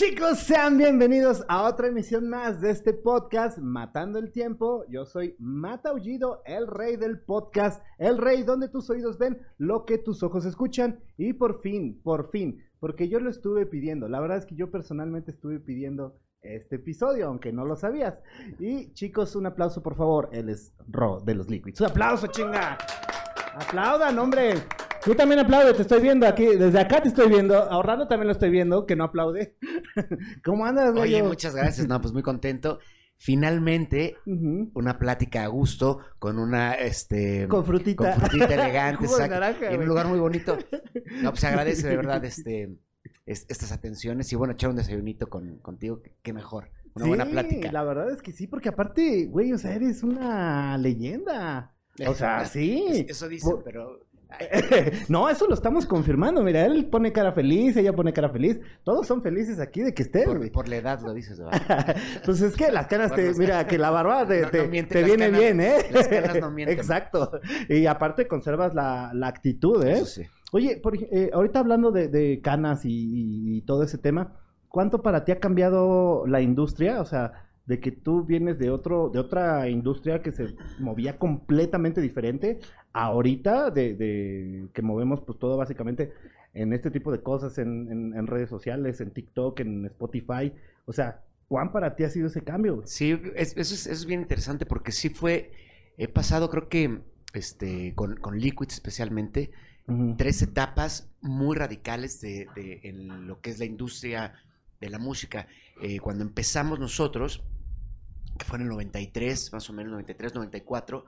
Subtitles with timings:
[0.00, 4.86] Chicos, sean bienvenidos a otra emisión más de este podcast, Matando el Tiempo.
[4.88, 9.98] Yo soy Mataullido, el rey del podcast, el rey donde tus oídos ven lo que
[9.98, 11.00] tus ojos escuchan.
[11.18, 14.08] Y por fin, por fin, porque yo lo estuve pidiendo.
[14.08, 18.22] La verdad es que yo personalmente estuve pidiendo este episodio, aunque no lo sabías.
[18.58, 20.30] Y chicos, un aplauso por favor.
[20.32, 21.78] Él es Ro de los Liquids.
[21.78, 22.78] Un aplauso, chinga.
[23.54, 24.54] Aplaudan, hombre.
[25.04, 28.32] Tú también aplaude, te estoy viendo aquí, desde acá te estoy viendo, ahorrando también lo
[28.32, 29.56] estoy viendo, que no aplaude.
[30.44, 31.24] ¿Cómo andas, Oye, gallo?
[31.28, 31.88] muchas gracias.
[31.88, 32.78] No, pues muy contento.
[33.16, 34.16] Finalmente,
[34.74, 37.46] una plática a gusto con una, este...
[37.48, 38.14] Con frutita.
[38.14, 39.78] Con frutita elegante, exacto, naranja, en güey.
[39.80, 40.56] un lugar muy bonito.
[41.22, 42.76] No, pues se agradece de verdad este,
[43.26, 46.70] es- estas atenciones y bueno, echar un desayunito con, contigo, qué- mejor.
[46.94, 47.70] Una buena plática.
[47.72, 51.74] La verdad es que sí, porque aparte, güey, o sea, eres una leyenda.
[52.06, 52.86] O sea, sí.
[52.88, 54.00] Es- Eso dicen, Bu- pero...
[55.08, 56.42] no, eso lo estamos confirmando.
[56.42, 58.60] Mira, él pone cara feliz, ella pone cara feliz.
[58.84, 60.38] Todos son felices aquí de que güey.
[60.50, 61.96] Por, por la edad lo dices, ¿verdad?
[62.24, 64.48] pues es que las canas te, mira, que la barba te, no-
[65.00, 65.76] no viene canas- bien, ¿eh?
[65.92, 66.78] las canas no mienten.
[66.78, 67.30] Exacto.
[67.68, 69.92] Y aparte conservas la, la actitud, ¿eh?
[69.92, 70.22] Eso sí.
[70.52, 74.32] Oye, por eh, ahorita hablando de, de canas y todo ese tema,
[74.68, 77.00] ¿cuánto para ti ha cambiado la industria?
[77.00, 82.00] O sea, de que tú vienes de otro, de otra industria que se movía completamente
[82.00, 82.58] diferente,
[82.92, 86.12] ahorita de, de que movemos pues todo básicamente
[86.52, 90.52] en este tipo de cosas, en, en- en redes sociales, en TikTok, en Spotify.
[90.84, 92.82] O sea, ¿cuán para ti ha sido ese cambio?
[92.86, 95.52] Sí, es- eso, es, eso es bien interesante porque sí fue,
[95.96, 97.02] he pasado creo que
[97.34, 99.52] este, con, con Liquid especialmente,
[100.18, 104.34] tres etapas muy radicales de, de- en lo que es la industria
[104.80, 105.46] de la música.
[105.82, 107.42] Eh, cuando empezamos nosotros,
[108.40, 111.04] que fue en el 93, más o menos 93, 94,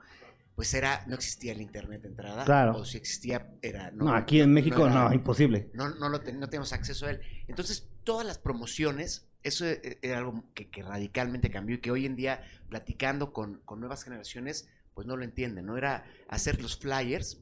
[0.55, 2.45] pues era, no existía el internet de entrada.
[2.45, 2.77] Claro.
[2.77, 3.89] O si existía, era...
[3.89, 5.71] No, aquí en México no, era- imposible.
[5.73, 7.21] no, no, lo ten- no teníamos acceso a él.
[7.47, 12.05] Entonces, todas las promociones, eso e- era algo que, que radicalmente cambió y que hoy
[12.05, 15.75] en día, platicando con, con nuevas generaciones, pues no lo entienden, ¿no?
[15.75, 17.41] Era hacer los flyers,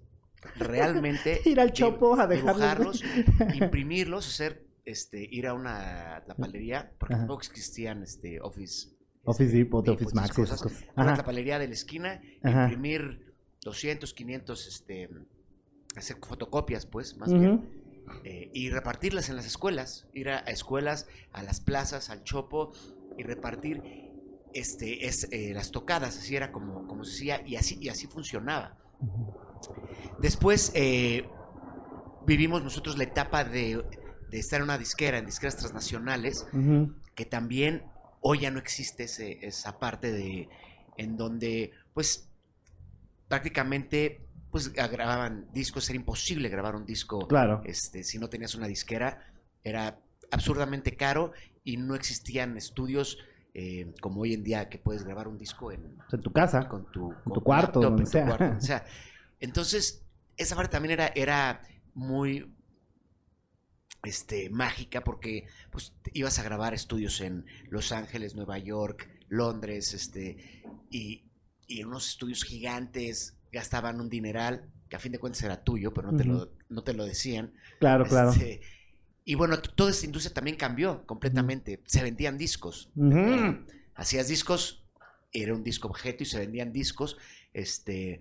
[0.56, 3.04] realmente Ir al chopo a dejarlos.
[3.56, 7.24] imprimirlos, hacer, este, ir a una tapalería, porque Ajá.
[7.24, 8.88] tampoco existían este, Office.
[9.24, 10.62] Office este, Depot, Depot, Office Max cosas.
[10.62, 10.86] cosas.
[10.96, 12.64] Tapalería de la esquina, Ajá.
[12.64, 13.34] imprimir
[13.64, 15.10] 200, 500, este,
[15.96, 17.82] hacer fotocopias, pues, más bien
[18.24, 22.74] eh, y repartirlas en las escuelas, ir a, a escuelas, a las plazas, al chopo
[23.18, 23.82] y repartir
[24.54, 28.08] este, es, eh, las tocadas, así era como, como se hacía y así, y así
[28.08, 28.78] funcionaba.
[30.20, 31.26] Después eh,
[32.26, 33.84] vivimos nosotros la etapa de,
[34.30, 36.46] de estar en una disquera, en disqueras transnacionales,
[37.16, 37.84] que también
[38.22, 40.48] hoy ya no existe ese- esa parte de
[40.98, 42.30] en donde pues
[43.28, 44.22] prácticamente
[44.52, 47.62] pues grababan discos, era imposible grabar un disco Claro.
[47.66, 49.26] este, si no tenías una disquera,
[49.64, 49.98] era
[50.30, 51.32] absurdamente caro
[51.64, 53.18] y no existían estudios
[53.54, 56.68] eh, como hoy en día que puedes grabar un disco en, O tu casa.
[56.68, 58.26] con tu, tu cuarto, laptop, donde en tu sea.
[58.26, 58.86] cuarto, donde sea.
[59.40, 60.04] Entonces,
[60.38, 61.62] esa parte también era, era
[61.94, 62.54] muy
[64.04, 70.64] este, mágica porque pues, ibas a grabar estudios en Los Ángeles, Nueva York, Londres, este,
[70.90, 71.26] y,
[71.68, 76.12] y unos estudios gigantes gastaban un dineral que a fin de cuentas era tuyo, pero
[76.12, 77.54] no, te, lo, no te lo decían.
[77.80, 78.32] Claro, claro.
[78.32, 78.62] Este,
[79.24, 81.82] y bueno, toda esta industria también cambió completamente.
[81.86, 82.92] Se vendían discos.
[83.96, 84.84] Hacías discos,
[85.32, 87.18] era un disco objeto y se vendían discos.
[87.54, 88.20] Este,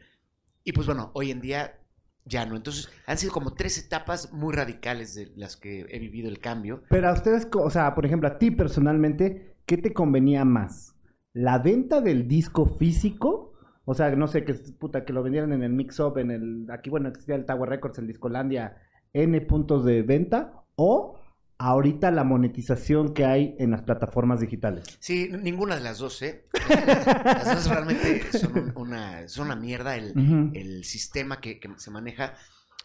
[0.62, 1.80] y pues bueno, hoy en día
[2.24, 2.56] ya no.
[2.56, 6.82] Entonces, han sido como tres etapas muy radicales de las que he vivido el cambio.
[6.88, 10.96] Pero a ustedes, o sea, por ejemplo, a ti personalmente, ¿qué te convenía más?
[11.32, 13.52] ¿La venta del disco físico?
[13.84, 16.66] O sea, no sé, que puta, que lo vendieran en el Mix Up, en el,
[16.70, 18.76] aquí bueno, existía el Tower Records, el Discolandia,
[19.12, 21.18] N puntos de venta, o
[21.62, 24.84] ahorita la monetización que hay en las plataformas digitales.
[24.98, 26.46] Sí, ninguna de las dos, ¿eh?
[27.24, 31.90] las dos realmente son un- una, son una mierda el, el sistema que, que se
[31.90, 32.32] maneja.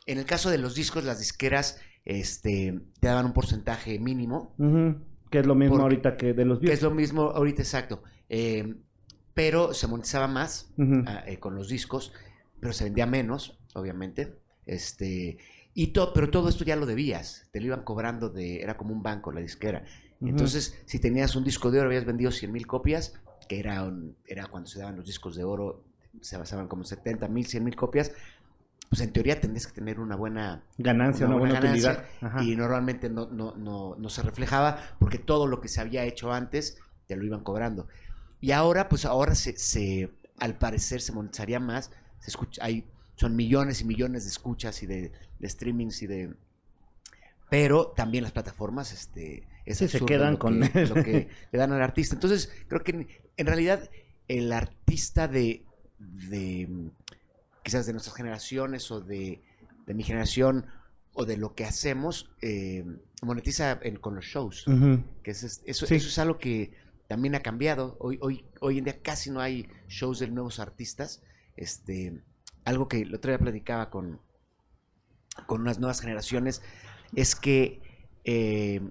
[0.05, 4.53] En el caso de los discos, las disqueras este, te daban un porcentaje mínimo.
[5.31, 8.03] Que es lo mismo Porque- ahorita que de los Que es lo mismo ahorita, exacto.
[8.27, 8.75] Eh,
[9.33, 10.69] pero se monetizaba más
[11.07, 12.11] ah, eh, con los discos,
[12.59, 14.35] pero se vendía menos, obviamente.
[14.65, 15.37] Este,
[15.75, 18.93] y to- pero todo esto ya lo debías, te lo iban cobrando de, era como
[18.93, 19.85] un banco la disquera.
[20.25, 23.13] Entonces, si tenías un disco de oro, habías vendido 100 mil copias,
[23.49, 25.85] que era, un- era cuando se daban los discos de oro,
[26.21, 28.13] se basaban como 70 mil, 100 mil copias,
[28.89, 32.05] pues en teoría tendrías que tener una buena Ganancia, una, buena, ganancia, utilidad.
[32.37, 36.33] Y normalmente no, no, no, no se reflejaba porque todo lo que se había hecho
[36.33, 36.77] antes
[37.07, 37.87] te lo iban cobrando.
[38.41, 43.35] Y ahora, pues ahora se, se al parecer se monetizaría más, se escucha, hay, son
[43.35, 46.33] millones y millones de escuchas y de, de streamings y de...
[47.49, 51.59] Pero también las plataformas este, es Sí, se quedan lo con- que- lo que le
[51.59, 52.15] dan al artista.
[52.15, 53.89] Entonces, creo que en, en realidad
[54.27, 55.63] el artista de,
[55.99, 56.67] de
[57.63, 59.41] quizás de nuestras generaciones o de,
[59.85, 60.65] de mi generación
[61.13, 62.83] o de lo que hacemos, eh,
[63.21, 64.65] monetiza en- con los shows.
[65.23, 65.95] Que es, es- eso, Sí.
[65.95, 66.73] eso es algo que
[67.07, 67.95] también ha cambiado.
[67.99, 71.21] Hoy, hoy, hoy en día casi no hay shows de nuevos artistas.
[71.55, 72.19] Este,
[72.65, 74.19] algo que el otro día platicaba con,
[75.47, 76.61] con unas nuevas generaciones
[77.15, 77.81] es que
[78.23, 78.81] eh,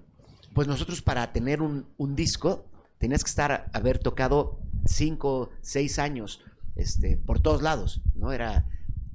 [0.53, 2.65] pues nosotros para tener un, un disco
[2.97, 6.41] tenías que estar haber tocado cinco, seis años
[6.75, 8.31] este, por todos lados, ¿no?
[8.31, 8.67] Era,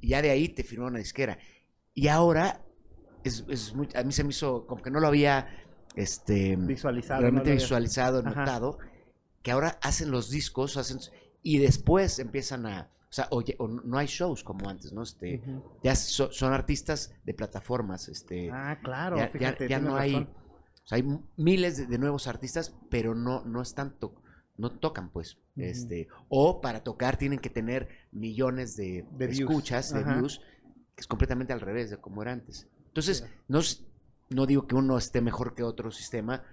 [0.03, 1.39] ya de ahí te firmó una disquera.
[1.95, 2.63] Y ahora
[3.25, 5.49] es, es muy- a mí se me hizo como que no lo había
[5.95, 7.21] este, Visualizado.
[7.23, 7.53] realmente ¿no?
[7.53, 8.31] Había- visualizado, Ajá.
[8.31, 8.79] notado,
[9.43, 10.99] que ahora hacen los discos, hacen
[11.43, 15.03] y después empiezan a, o sea, oye, o no hay shows como antes, ¿no?
[15.03, 15.43] Este,
[15.83, 19.81] ya so- son artistas de plataformas, este, Ah, claro, ya, fíjate.
[19.81, 20.29] no hay, razón.
[20.85, 24.15] o sea, hay miles de, de nuevos artistas, pero no, no están, to-
[24.57, 29.41] no tocan, pues, este, o para tocar tienen que tener millones de, De views.
[29.51, 30.15] escuchas, de Ajá.
[30.15, 30.41] views,
[30.95, 32.69] que es completamente al revés de como era antes.
[32.87, 33.35] Entonces, Sí.
[33.49, 33.61] no,
[34.31, 36.45] no digo que uno esté mejor que otro sistema,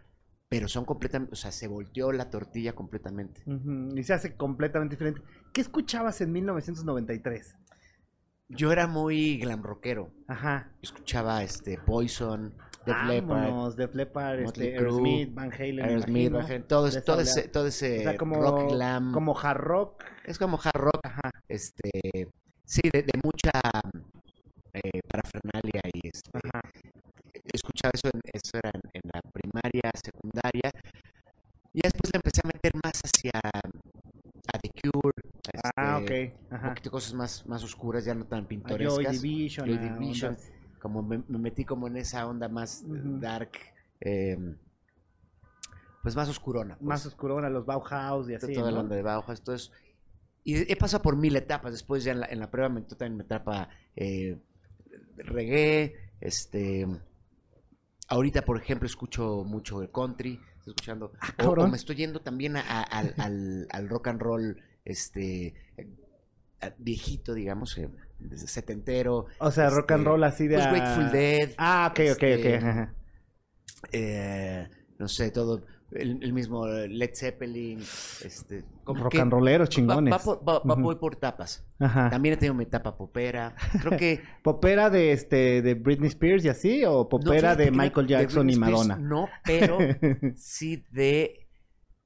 [0.49, 3.43] pero son completamente, o sea, se volteó la tortilla completamente.
[3.95, 5.21] Y se hace completamente diferente.
[5.53, 7.55] ¿Qué escuchabas en 1993?
[8.49, 10.09] Yo era muy glam rockero.
[10.27, 10.71] Ajá.
[10.81, 12.55] Escuchaba este Poison,
[12.85, 16.31] Def Leppard, Def Leppard, este, Aerosmith, Van Halen, Aerosmith.
[16.31, 19.11] Van Halen, todo, todo ese, todo ese O sea, como, rock glam.
[19.11, 20.03] como hard rock.
[20.23, 21.29] Es como hard rock, Ajá.
[21.49, 22.29] este,
[22.63, 23.51] sí, de, de mucha
[24.73, 26.61] eh, parafernalia y este, Ajá.
[27.57, 30.71] Escuchaba eso, en, eso era en, en la primaria, secundaria.
[31.73, 35.13] Y después le empecé a meter más hacia a The Cure,
[35.75, 36.51] Ah, este, ok.
[36.51, 36.69] un Ajá.
[36.69, 39.21] poquito cosas más, más oscuras, ya no tan Joy pintorescas.
[39.21, 39.67] Division.
[39.67, 40.35] Joy Division.
[40.35, 40.51] ondas-
[40.81, 43.51] Como me, me metí como en esa onda más dark,
[44.01, 44.37] eh,
[46.03, 46.75] pues más oscurona.
[46.77, 46.87] pues.
[46.87, 48.53] Más oscurona, los Bauhaus y así.
[48.53, 49.71] toda la onda de Bauhaus, todo eso.
[50.43, 51.73] Y he pasado por mil etapas.
[51.73, 54.37] Después ya en la, en la prueba me también mi etapa eh,
[55.17, 56.87] reggae, este...
[58.09, 61.11] Ahorita, por ejemplo, escucho mucho el country, estoy escuchando...
[61.19, 65.47] Ah, o- me estoy yendo también a- a- al, al- al rock and roll, este...
[65.77, 67.89] eh, viejito, digamos, eh,
[68.19, 69.25] desde setentero.
[69.39, 70.55] O sea, rock and este, roll así de.
[70.69, 71.49] pues, ah, Dead.
[71.57, 72.23] Ah, ok, ok, ok.
[72.23, 72.59] este,
[73.91, 74.69] eh,
[74.99, 75.65] no sé, todo...
[75.91, 78.65] El, el mismo Led Zeppelin, este...
[78.83, 80.13] como Rock and rolleros Va- chingones.
[80.13, 81.65] va va- va- voy por tapas.
[81.79, 82.09] Ajá.
[82.09, 83.55] También he tenido mi etapa popera.
[83.81, 84.21] Creo que.
[84.43, 86.83] ¿Popera de este de Britney Spears y así?
[86.85, 88.97] ¿O popera de Michael de Jackson y Spears Madonna?
[88.97, 89.77] No, pero
[90.35, 91.47] sí de.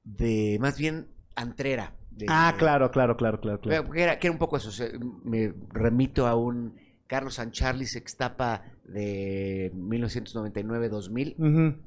[0.04, 1.92] de más bien antrera.
[2.12, 3.90] de- ah, claro, claro, claro, claro, claro.
[3.90, 4.68] Que era, que era un poco eso.
[4.68, 4.86] o sea,
[5.24, 6.76] me remito a un
[7.08, 11.78] Carlos Sancharli sextapa de 1999-2000 Ujú.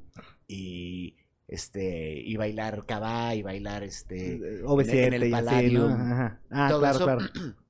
[0.48, 1.16] y
[1.48, 5.34] este y bailar cabá y bailar este OV7 en el.
[5.34, 7.04] Ah, todo claro, eso.
[7.06, 7.20] claro.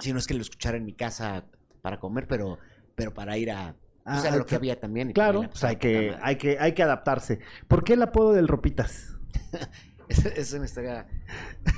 [0.00, 1.46] Si no es que lo escuchara en mi casa
[1.82, 2.58] para comer, pero,
[2.94, 3.70] pero para ir a.
[4.04, 5.10] Ah, Pues era lo que ah, había también.
[5.10, 7.40] y Claro, también pues hay que, hay que, hay que adaptarse.
[7.66, 9.16] ¿Por qué el apodo del Ropitas?
[10.08, 11.08] eso me está.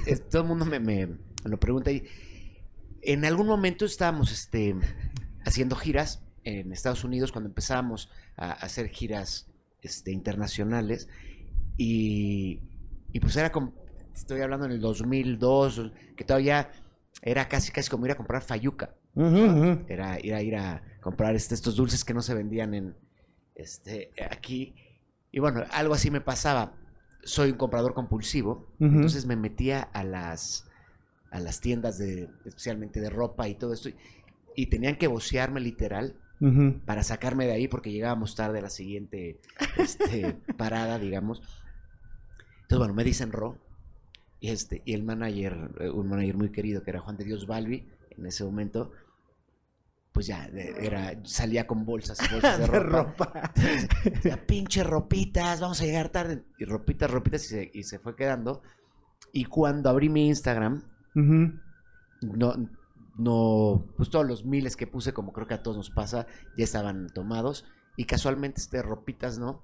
[0.06, 1.08] es- todo el mundo me, me
[1.44, 1.90] lo pregunta.
[1.90, 2.06] Y
[3.00, 4.76] en algún momento estábamos este,
[5.46, 9.49] haciendo giras en Estados Unidos cuando empezábamos a, a hacer giras
[9.82, 11.08] este, internacionales.
[11.76, 12.60] Y,
[13.12, 13.72] y pues era como.
[14.14, 16.70] Estoy hablando en el 2002, que todavía
[17.22, 18.94] era casi, casi como ir a comprar fayuca.
[19.88, 22.94] Era ir a ir a comprar este, estos dulces que no se vendían en
[23.54, 24.74] este aquí
[25.32, 26.74] y bueno algo así me pasaba
[27.24, 30.66] soy un comprador compulsivo entonces me metía a las
[31.30, 33.96] a las tiendas de especialmente de ropa y todo esto y,
[34.54, 36.80] y tenían que vocearme literal Ujú.
[36.86, 39.40] para sacarme de ahí porque llegábamos tarde a la siguiente
[39.76, 41.42] este, parada digamos
[42.62, 43.58] entonces bueno me dicen Ro
[44.40, 47.46] y este y el manager eh, un manager muy querido que era Juan de Dios
[47.46, 48.92] Balbi en ese momento
[50.12, 53.52] pues ya de- era salía con bolsas bolsas de De ropa.
[54.24, 58.16] Ya, pinche ropitas vamos a llegar tarde y ropitas ropitas y se, y se fue
[58.16, 58.62] quedando
[59.32, 60.82] y cuando abrí mi Instagram
[61.14, 61.52] Ujú.
[62.22, 62.54] no
[63.20, 66.64] no pues todos los miles que puse como creo que a todos nos pasa ya
[66.64, 67.64] estaban tomados
[67.96, 69.62] y casualmente este ropitas no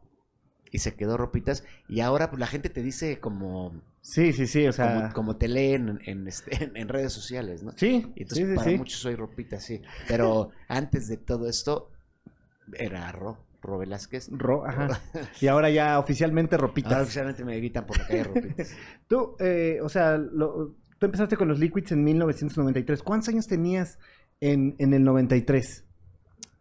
[0.71, 3.73] y se quedó ropitas y ahora pues la gente te dice como
[4.03, 4.95] Sí, sí, sí, o sea.
[4.95, 7.73] como, como te leen en, en, este, en, en redes sociales, ¿no?
[7.77, 8.79] Sí, Y entonces sí, sí, para sí.
[8.79, 9.83] muchos soy ropita, sí.
[10.07, 11.91] Pero antes de todo esto
[12.75, 14.29] era Ro, Ro Velázquez.
[14.31, 15.01] Ro- ajá.
[15.41, 16.93] Y ahora ya oficialmente Ropitas.
[16.93, 18.71] Ahora oficialmente me gritan por la calle Ropitas.
[19.09, 23.03] Tú, eh, o sea, lo- tú empezaste con los Liquids en 1993.
[23.03, 23.99] ¿Cuántos años tenías
[24.41, 25.85] en, en el 93?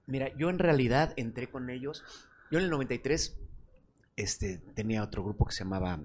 [0.08, 2.04] Mira, yo en realidad entré con ellos.
[2.52, 3.38] Yo en el 93
[4.18, 6.00] este, tenía otro grupo que se llamaba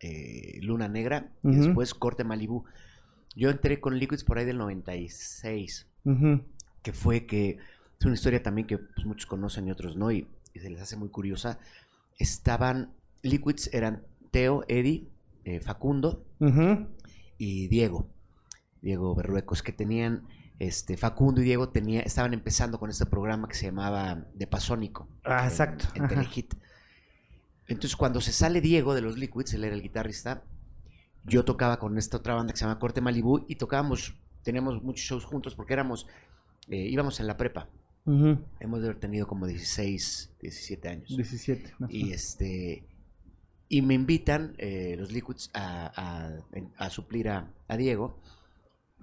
[0.00, 2.64] eh, Luna Negra y después Corte Malibú.
[3.34, 6.40] Yo entré con Liquids por ahí del 96, Ujú.
[6.82, 7.58] que fue que
[7.98, 10.80] es una historia también que pues, muchos conocen y otros no, y, y se les
[10.80, 11.58] hace muy curiosa.
[12.18, 15.08] Estaban, Liquids eran Teo, Eddie,
[15.44, 16.86] eh, Facundo Ujú.
[17.38, 18.08] Y Diego,
[18.82, 20.26] Diego Berruecos, que tenían,
[20.58, 25.08] este, Facundo y Diego tenía, estaban empezando con este programa que se llamaba De Pasónico.
[25.24, 25.86] Ah, en- exacto.
[25.94, 26.08] En.
[26.08, 26.54] Telehit.
[27.68, 30.42] Entonces, cuando se sale Diego de los Liquids, él era el guitarrista,
[31.24, 34.14] yo tocaba con esta otra banda que se llama Corte Malibú y tocábamos,
[34.44, 36.06] teníamos muchos shows juntos porque éramos,
[36.68, 37.68] eh, íbamos en la prepa.
[38.60, 41.08] Hemos de haber tenido como 16, 17 años.
[41.08, 41.72] 17.
[41.74, 41.86] ajá.
[41.90, 42.84] Y este
[43.68, 48.20] y me invitan eh, los Liquids a, a- en- a suplir a, a Diego.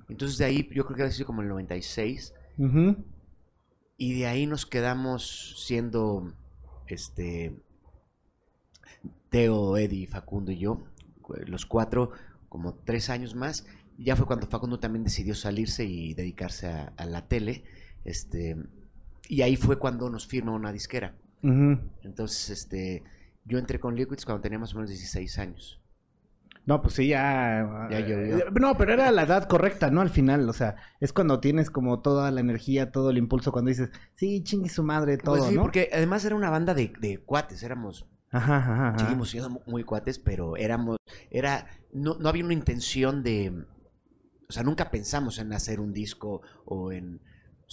[0.10, 2.34] Entonces de ahí yo creo que ha sido como el 96.
[2.58, 2.96] Ujú.
[3.98, 6.34] Y de ahí nos quedamos siendo
[6.88, 7.56] este
[9.30, 10.84] Teo, Eddie, Facundo y yo,
[11.48, 12.12] los cuatro,
[12.50, 13.66] como tres años más.
[13.98, 17.64] Ya fue cuando Facundo también decidió salirse y dedicarse a, a la tele.
[18.04, 18.56] Este,
[19.30, 21.16] y ahí fue cuando nos firma una disquera.
[22.04, 23.04] Entonces, este,
[23.46, 25.80] yo entré con Liquids cuando tenía más o menos 16 años.
[26.66, 27.88] No, pues sí, ya.
[27.90, 28.38] Ya llovió.
[28.38, 30.00] eh, No, pero era la edad correcta, ¿no?
[30.02, 33.70] Al final, o sea, es cuando tienes como toda la energía, todo el impulso, cuando
[33.70, 35.64] dices, sí, chingue su madre, todo, Pues sí, ¿no?
[35.64, 38.98] porque además era una banda de, de cuates, éramos, Ajá, ajá, ajá.
[39.00, 40.98] seguimos siendo mu- muy cuates, pero éramos,
[41.30, 43.66] era, no, no había una intención de,
[44.50, 47.22] o sea, nunca pensamos en hacer un disco o en,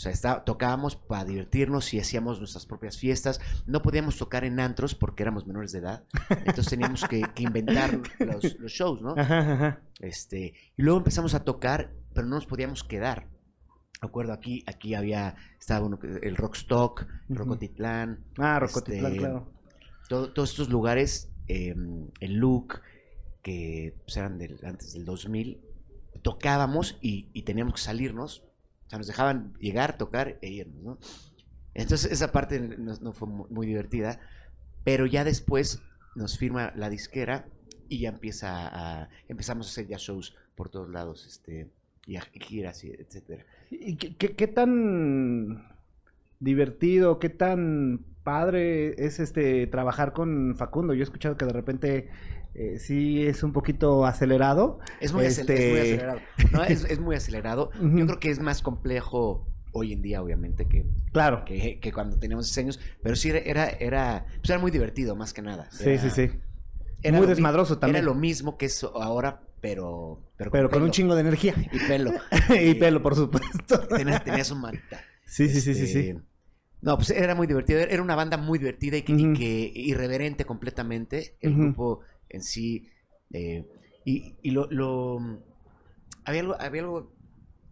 [0.01, 3.39] o sea, está- tocábamos para divertirnos y hacíamos nuestras propias fiestas.
[3.67, 8.01] No podíamos tocar en antros porque éramos menores de edad, entonces teníamos que, que inventar
[8.19, 9.11] los, los shows, ¿no?
[9.19, 9.81] Ajá, ajá.
[9.99, 13.27] Este, y luego empezamos a tocar, pero no nos podíamos quedar.
[14.01, 17.05] Me acuerdo aquí, aquí había, estaba uno, el Rockstock.
[17.29, 19.53] Rocotitlán, Ah, Rocotitlán, Este, claro.
[20.09, 21.75] todo- todos estos lugares, eh,
[22.21, 22.81] el Look,
[23.43, 25.61] que pues, eran del, antes del 2000,
[26.23, 28.45] tocábamos y, y teníamos que salirnos.
[28.91, 30.99] O sea, nos dejaban llegar, tocar e irnos, ¿no?
[31.75, 34.19] Entonces esa parte no, fue mu- muy, divertida,
[34.83, 35.81] pero ya después
[36.17, 37.47] nos firma la disquera
[37.89, 38.67] y ya empieza
[39.03, 41.69] a, empezamos a hacer ya shows por todos lados, este,
[42.05, 43.47] y a- giras, y etcétera.
[43.71, 45.69] ¿Y qué tan
[46.41, 50.95] divertido, qué tan padre es este trabajar con Facundo?
[50.95, 52.09] Yo he escuchado que de repente
[52.55, 54.79] eh, sí es un poquito acelerado.
[55.01, 56.21] Es muy, acel- es muy Este- acelerado.
[56.53, 57.71] No, es, es muy acelerado.
[57.81, 61.45] Yo creo que es más complejo hoy en día, obviamente, que, Claro.
[61.45, 62.81] que, que cuando teníamos 16 años.
[63.03, 65.69] Pero sí era, era, era, pues era muy divertido, más que nada.
[65.71, 66.31] Sí, Era- sí, sí.
[67.03, 67.97] era Muy desmadroso también.
[67.97, 70.27] Era lo mismo que es ahora, pero...
[70.37, 71.55] Pero, Pero con un chingo de energía.
[71.73, 72.13] Y pelo.
[72.61, 73.79] y pelo, por supuesto.
[73.97, 75.01] Tenías, tenías un manta.
[75.27, 75.99] Sí, sí, sí, sí, sí.
[76.09, 76.21] Este,
[76.81, 77.79] No, pues era muy divertido.
[77.79, 79.35] Era una banda muy divertida y que, y Ujú.
[79.39, 81.37] que irreverente completamente.
[81.41, 82.89] El grupo en sí.
[83.33, 83.67] eh,
[84.05, 85.21] y y lo, lo-
[86.25, 87.13] había, algo, había algo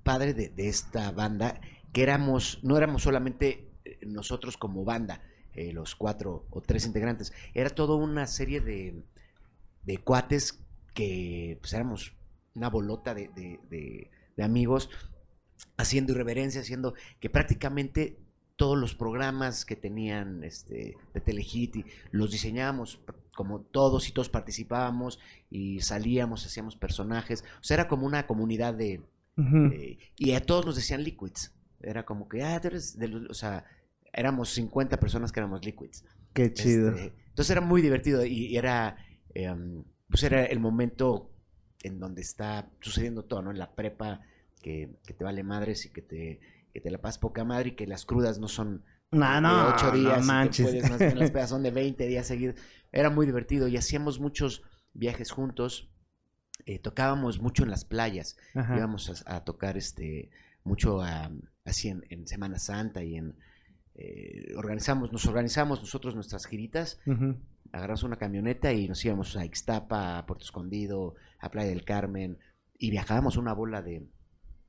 [0.03, 1.61] padre de, de esta banda,
[1.93, 5.23] que éramos, no éramos solamente eh, nosotros como banda,
[5.55, 7.33] eh, los cuatro o tres integrantes.
[7.55, 9.03] Era toda una serie de,
[9.85, 10.61] de cuates
[10.95, 12.15] que pues éramos
[12.55, 14.11] una bolota de, de-
[14.43, 14.91] amigos
[15.77, 18.19] haciendo irreverencia, haciendo que prácticamente
[18.57, 23.01] todos los programas que tenían este, de Telehit los diseñábamos
[23.39, 28.75] como todos y todos participábamos y salíamos, hacíamos personajes, o sea, era como una comunidad
[28.75, 29.01] de,
[29.37, 33.31] eh, y a todos nos decían liquids, era como que, ah, tú eres de los,
[33.31, 33.65] o sea,
[34.13, 36.05] éramos 50 personas que éramos liquids.
[36.33, 36.89] Qué chido.
[36.89, 38.97] Este, entonces era muy divertido y, y era,
[39.37, 39.55] eh,
[40.11, 41.31] pues era el momento
[41.85, 43.53] en donde está sucediendo todo, ¿no?
[43.53, 44.23] En la prepa,
[44.61, 46.41] que, que te vale madres y que te,
[46.73, 49.93] que te la pasas poca madre y que las crudas no son No, de no,
[49.93, 50.67] días, no manches.
[50.67, 52.57] puedes, más bien las pedas son de 20 días seguidos.
[52.93, 54.63] Era muy divertido y hacíamos muchos
[54.95, 55.91] viajes juntos.
[56.67, 58.37] eh, tocábamos mucho en las playas.
[58.55, 58.77] Ajá.
[58.77, 60.31] Íbamos a, a tocar este
[60.65, 61.31] mucho a-
[61.65, 63.37] así en, en Semana Santa y en
[63.95, 67.01] eh, organizamos, nos organizamos nosotros nuestras giritas,
[67.73, 72.39] agarramos una camioneta y nos íbamos a Ixtapa, a Puerto Escondido, a Playa del Carmen
[72.79, 74.07] y viajábamos una bola de,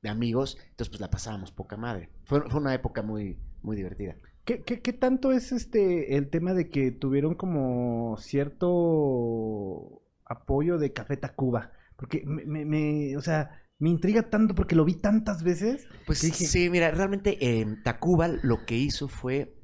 [0.02, 2.10] de amigos, entonces pues la pasábamos poca madre.
[2.24, 4.16] Fue, fue una época muy, muy divertida.
[4.50, 10.92] ¿Qué, qué, qué tanto es este el tema de que tuvieron como cierto apoyo de
[10.92, 11.70] Café Tacuba?
[11.96, 15.86] Porque me, me, me- o sea, me intriga tanto porque lo vi tantas veces.
[16.04, 16.46] Pues ¿Qué dije?
[16.48, 19.54] sí, mira, realmente en Tacuba lo que hizo fue,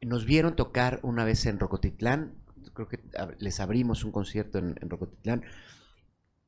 [0.00, 2.34] nos vieron tocar una vez en Rocotitlán,
[2.74, 3.00] creo que
[3.38, 5.42] les abrimos un concierto en, en Rocotitlán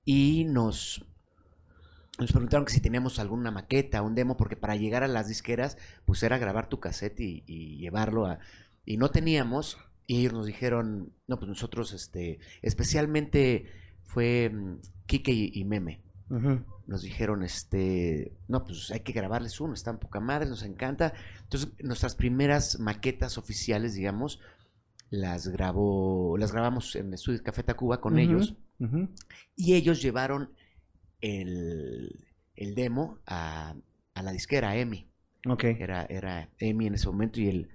[0.04, 1.04] y nos,
[2.18, 5.76] nos preguntaron que si teníamos alguna maqueta, un demo, porque para llegar a las disqueras,
[6.04, 8.38] pues era grabar tu cassette y, y llevarlo a...
[8.84, 13.66] Y no teníamos, y ellos nos dijeron, no, pues nosotros, este, especialmente
[14.02, 16.02] fue mm, Kike y, y Meme.
[16.30, 16.64] Ujú.
[16.86, 21.14] Nos dijeron, este, no, pues hay que grabarles uno, están poca madre, nos encanta.
[21.42, 24.40] Entonces, nuestras primeras maquetas oficiales, digamos,
[25.10, 28.54] las grabó, las grabamos en el estudio Café Tacuba con ellos.
[29.56, 30.50] Y ellos llevaron
[31.20, 33.74] el, el demo a,
[34.14, 35.08] a la disquera, a EMI.
[35.48, 35.64] Ok.
[35.64, 37.68] Era, era EMI en ese momento y el...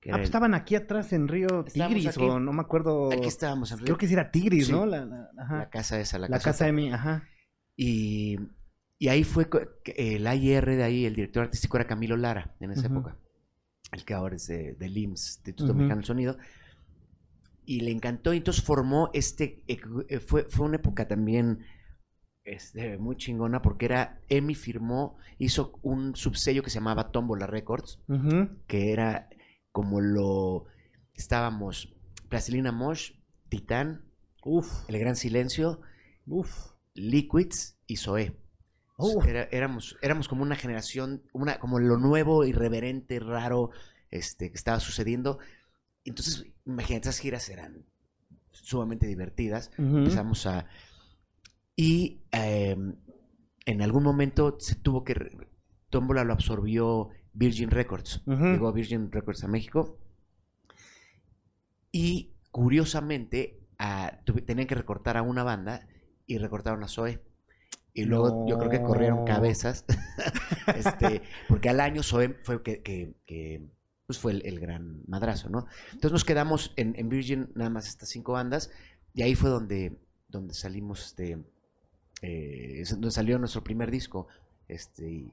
[0.00, 2.20] que Ah, pues el- estaban aquí atrás en Río Tigris aquí.
[2.22, 3.12] o no me acuerdo.
[3.12, 4.72] Aquí estábamos en Creo que sí era Tigris, Sí.
[4.72, 4.86] ¿no?
[4.86, 5.58] La, la- ajá.
[5.58, 7.24] la casa esa, la, La casa de mi, ajá.
[7.76, 8.36] Y,
[8.98, 9.48] y ahí fue
[9.96, 13.16] el AIR de ahí, el director artístico era Camilo Lara en esa época.
[13.92, 15.74] El que ahora es de, del IMSS, Instituto Ujú.
[15.74, 16.36] Mexicano del Sonido.
[17.66, 19.62] Y le encantó y entonces formó este...
[19.68, 21.60] eh, Fue, fue una época también
[22.44, 24.20] este, muy chingona porque era...
[24.28, 27.98] Emi firmó, hizo un subsello que se llamaba Tombola Records,
[28.66, 29.28] que era
[29.72, 30.66] como lo...
[31.14, 31.94] Estábamos
[32.28, 33.12] Plastilina Mosh,
[33.48, 34.04] Titán,
[34.44, 35.80] Uf, El Gran Silencio,
[36.26, 36.72] uf.
[36.94, 38.36] Liquids y Zoé.
[39.26, 43.70] Era- éramos, éramos como una generación, una, como lo nuevo, irreverente, raro,
[44.10, 45.38] este, que estaba sucediendo.
[46.04, 47.84] Entonces, imagínate, esas giras eran
[48.52, 49.70] sumamente divertidas.
[49.98, 50.66] Empezamos a...
[51.76, 52.76] Y eh,
[53.66, 55.14] en algún momento se tuvo que...
[55.90, 58.22] Tómbola lo absorbió Virgin Records.
[58.26, 58.44] Ujú.
[58.44, 59.98] Llegó Virgin Records a México.
[61.92, 65.86] Y curiosamente, a- tenían que recortar a una banda
[66.26, 67.20] y recortaron a Zoe.
[67.92, 69.84] Y luego yo creo que corrieron cabezas.
[70.76, 73.68] este, porque al año Zoe fue que, que- que,
[74.06, 75.66] pues fue el, el gran madrazo, ¿no?
[75.86, 78.70] Entonces nos quedamos en, en Virgin nada más estas cinco bandas.
[79.14, 79.96] Y ahí fue donde,
[80.28, 81.38] donde salimos, este,
[82.24, 84.26] eh, es donde salió nuestro primer disco.
[84.68, 85.32] Este, y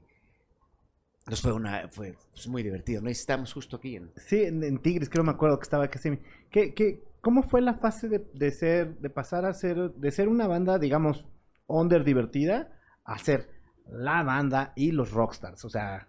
[1.26, 3.08] nos fue una, fue pues, muy divertido, ¿no?
[3.08, 6.18] Y estábamos justo aquí en, Sí, en, en Tigris, creo me acuerdo que estaba casi.
[6.50, 10.28] ¿Qué, qué, ¿Cómo fue la fase de, de ser, de pasar a ser, de ser
[10.28, 11.26] una banda, digamos,
[11.68, 12.72] under divertida,
[13.04, 13.48] a ser
[13.88, 15.64] la banda y los rockstars?
[15.64, 16.08] O sea,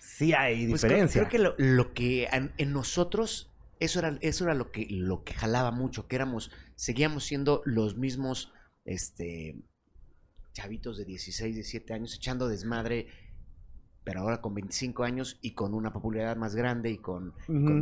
[0.00, 1.20] sí hay Pues creo- diferencia.
[1.20, 5.22] creo, que lo, lo que en, en nosotros, eso era, eso era lo que, lo
[5.22, 8.52] que jalaba mucho, que éramos, seguíamos siendo los mismos,
[8.84, 9.54] este,
[10.58, 13.06] chavitos de 16, 17 años, echando desmadre,
[14.02, 17.32] pero ahora con 25 años y con una popularidad más grande y con,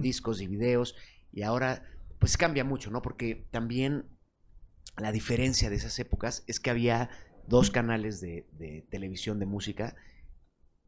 [0.02, 0.94] discos y videos,
[1.32, 1.84] y ahora,
[2.18, 3.00] pues cambia mucho, ¿no?
[3.00, 4.04] Porque también
[4.98, 7.08] la diferencia de esas épocas es que había
[7.48, 9.96] dos canales de, de televisión de música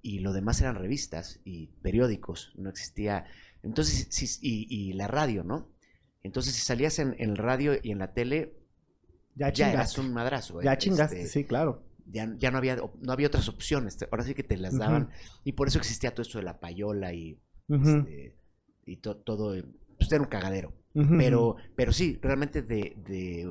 [0.02, 3.24] y lo demás eran revistas y periódicos, no existía.
[3.62, 5.70] Entonces, y, y la radio, ¿no?
[6.22, 8.57] Entonces, si salías en, en el radio y en la tele,
[9.38, 10.00] ya ya, eras chingaste.
[10.00, 10.62] un madrazo.
[10.62, 11.82] Ya chingaste, este, sí, claro.
[12.10, 15.10] Ya, ya no, había, no había otras opciones, ahora sí que te las daban.
[15.44, 17.38] Y por eso existía todo esto de la payola y,
[17.98, 18.34] este,
[18.86, 19.54] y to- todo,
[19.98, 20.72] pues era un cagadero.
[21.18, 23.48] Pero, pero sí, realmente de, de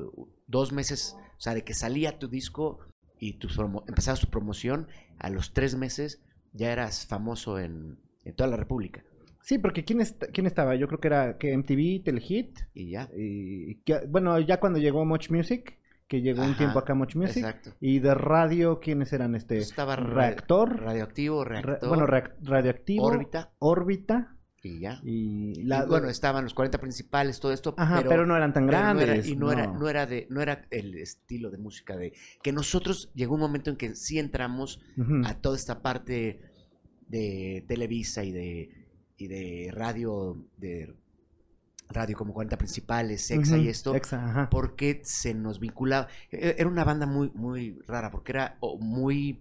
[0.48, 2.80] dos meses, o sea, de que salía tu disco
[3.20, 6.20] y tu promo- empezabas tu promoción, a los tres meses
[6.52, 9.02] ya eras famoso en, en toda la República.
[9.40, 10.74] Sí, porque ¿quién, est- ¿quién estaba?
[10.74, 12.58] Yo creo que era que MTV, Telehit.
[12.74, 13.08] Y ya.
[13.16, 15.77] Y, que- bueno, ya cuando llegó Much Music,
[16.08, 17.36] que llegó un tiempo acá Much Music.
[17.44, 17.70] Exacto.
[17.80, 19.34] Y de radio, ¿quiénes eran?
[19.34, 20.80] Este, Estaba ra- Reactor.
[20.80, 23.04] radioactivo, Re- reactor, bueno, Radioactivo.
[23.04, 24.34] órbita Órbita.
[24.62, 25.00] y ya.
[25.04, 28.66] Y Y la, bueno, estaban los 40 principales, todo esto, Ajá, pero, no eran tan
[28.66, 29.28] pero no era- grandes.
[29.28, 33.12] y no, Era, no era de, no era el estilo de música de que nosotros
[33.14, 34.80] llegó un momento en que sí entramos
[35.24, 36.40] a toda esta parte
[37.08, 38.70] de Televisa y de,
[39.16, 40.94] y de radio, de
[41.88, 44.50] radio como 40 principales, Sexa Ujú, y esto, Exa, ajá.
[44.50, 46.08] porque se nos vinculaba.
[46.30, 49.40] e- Era una banda muy, muy rara, porque era muy.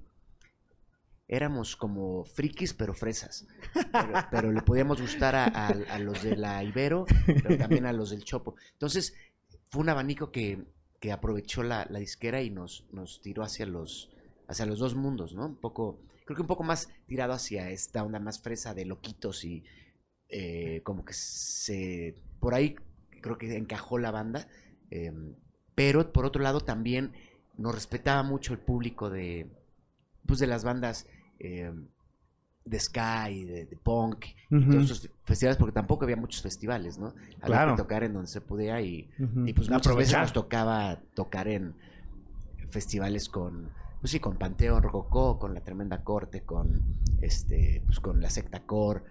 [1.29, 3.45] Éramos como frikis, pero fresas.
[3.91, 7.05] Pero, pero le podíamos gustar a, a- a los de la Ibero,
[7.43, 8.55] pero también a los del Chopo.
[8.73, 9.13] Entonces,
[9.69, 10.63] fue un abanico que,
[11.01, 14.09] que aprovechó la, la disquera y nos, nos tiró hacia los,
[14.47, 15.47] hacia los dos mundos, ¿no?
[15.47, 19.43] Un poco, creo que un poco más tirado hacia esta onda más fresa de loquitos
[19.43, 19.65] y
[20.29, 22.75] eh, como que se, por ahí
[23.21, 24.47] creo que encajó la banda,
[24.91, 25.11] eh,
[25.75, 27.13] pero por otro lado también
[27.57, 29.47] nos respetaba mucho el público de,
[30.25, 31.07] pues de las bandas
[31.39, 31.71] eh,
[32.65, 34.25] de Sky, de, de punk,
[34.59, 37.15] y Ujú, todos esos festivales, porque tampoco había muchos festivales, ¿no?
[37.41, 37.73] Había Claro.
[37.73, 39.09] que tocar en donde se pudiera y,
[39.45, 40.17] y pues muchas veces Aprovechar.
[40.17, 41.75] nos tocaba tocar en
[42.69, 43.71] festivales con,
[44.01, 46.83] pues sí, con Panteón Rococó, con La Tremenda Corte, con
[47.21, 49.03] este, pues con la Secta Core.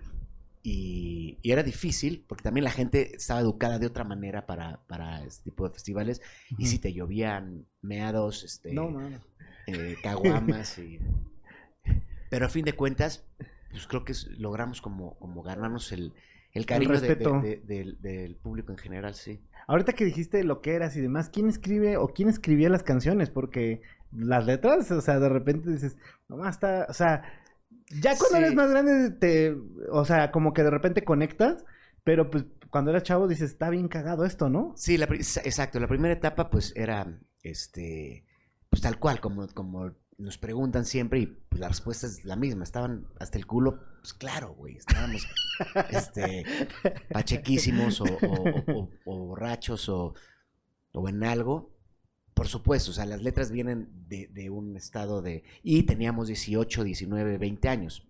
[0.68, 5.22] Y, y era difícil, porque también la gente estaba educada de otra manera para, para
[5.22, 6.20] este tipo de festivales.
[6.58, 9.20] Y si te llovían meados, este, No, no, no.
[9.68, 10.98] eh, caguamas y...
[12.30, 13.24] Pero a fin de cuentas,
[13.70, 16.12] pues creo que logramos como, como ganarnos el,
[16.52, 17.40] el cariño de- de- respeto.
[17.40, 19.38] de- del, del público en general, sí.
[19.68, 23.30] Ahorita que dijiste lo que eras y demás, ¿quién escribe o quién escribía las canciones?
[23.30, 25.96] Porque las letras, o sea, de repente dices,
[26.28, 27.22] nomás está, o sea,
[27.90, 28.42] ya cuando Sí.
[28.42, 29.56] eres más grande, te,
[29.90, 31.64] o sea, como que de repente conectas,
[32.04, 34.72] pero pues cuando eras chavo dices, está bien cagado esto, ¿no?
[34.76, 35.80] Sí, la exacto.
[35.80, 38.24] La primera etapa, pues, era, este,
[38.70, 42.64] pues tal cual, como, como nos preguntan siempre, y pues, la respuesta es la misma.
[42.64, 44.76] Estaban hasta el culo, pues claro, güey.
[44.76, 45.26] Estábamos,
[45.90, 46.44] este,
[47.12, 50.14] pachequísimos o, o- o- o borrachos o,
[50.92, 51.75] o en algo.
[52.36, 55.42] Por supuesto, o sea, las letras vienen de, de un estado de...
[55.62, 58.06] Y teníamos 18, 19, 20 años.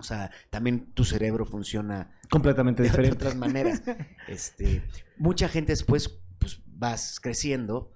[0.00, 3.16] O sea, también tu cerebro funciona Completamente de, de diferente.
[3.16, 3.82] otras maneras.
[4.26, 4.82] Este,
[5.18, 7.92] mucha gente después, pues vas creciendo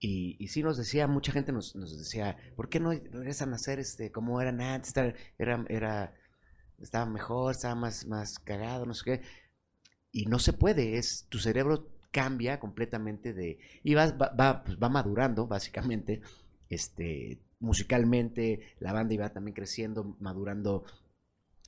[0.00, 3.56] y, y sí nos decía, mucha gente nos, nos decía, ¿por qué no regresan a
[3.56, 4.96] hacer este como eran antes?
[4.96, 6.14] Era, era, era-
[6.80, 9.22] estaba mejor, estaba más, más cagado, no sé qué.
[10.12, 14.88] Y no se puede, es tu cerebro cambia completamente de y va, va, pues, va
[14.88, 16.22] madurando básicamente,
[16.70, 20.84] este musicalmente la banda iba también creciendo, madurando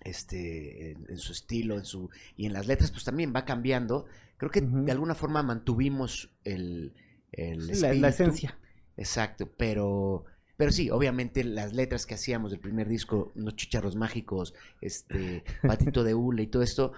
[0.01, 4.07] este en, en su estilo, en su y en las letras pues también va cambiando.
[4.39, 6.95] Creo que de alguna forma mantuvimos el,
[7.31, 8.59] el Sí, la, esencia.
[8.97, 10.25] Exacto, pero
[10.57, 16.05] pero sí, obviamente las letras que hacíamos del primer disco, unos chicharros mágicos, este, patito
[16.05, 16.93] de hule y todo esto,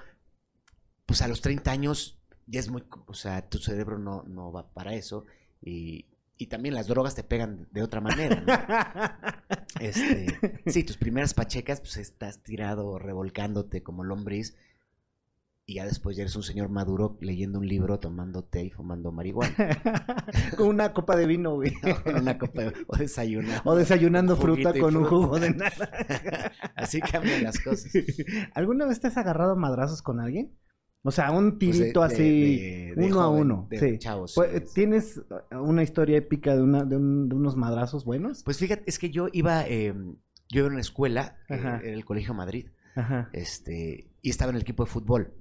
[1.05, 4.73] pues a los 30 años ya es muy, o sea, tu cerebro no, no va
[4.73, 5.25] para eso
[5.63, 8.53] y, y también las drogas te pegan de otra manera, ¿no?
[9.81, 10.27] Este,
[10.67, 14.57] sí, tus primeras pachecas, pues estás tirado revolcándote como lombriz
[15.65, 19.13] y ya después ya eres un señor maduro leyendo un libro, tomando té y fumando
[19.13, 19.55] marihuana.
[20.57, 21.73] con una copa de vino, güey.
[22.05, 23.63] con una copa de- o desayunando.
[23.65, 26.53] O desayunando Un fruta y con un jugo de naranja.
[26.75, 27.93] Así cambian las cosas.
[28.55, 30.59] ¿Alguna vez te has agarrado a madrazos con alguien?
[31.03, 33.67] O sea, un Pues de- tirito así, de- de uno a uno.
[33.71, 33.99] de sí.
[33.99, 34.73] chavos, Pues.
[34.75, 38.43] ¿Tienes una historia épica de, una, de, un- de unos madrazos buenos?
[38.45, 39.95] Pues fíjate, es que yo iba, eh,
[40.51, 43.31] yo iba en una escuela, eh, en el Colegio Madrid, Ajá.
[43.33, 45.33] este, y estaba en el equipo de fútbol.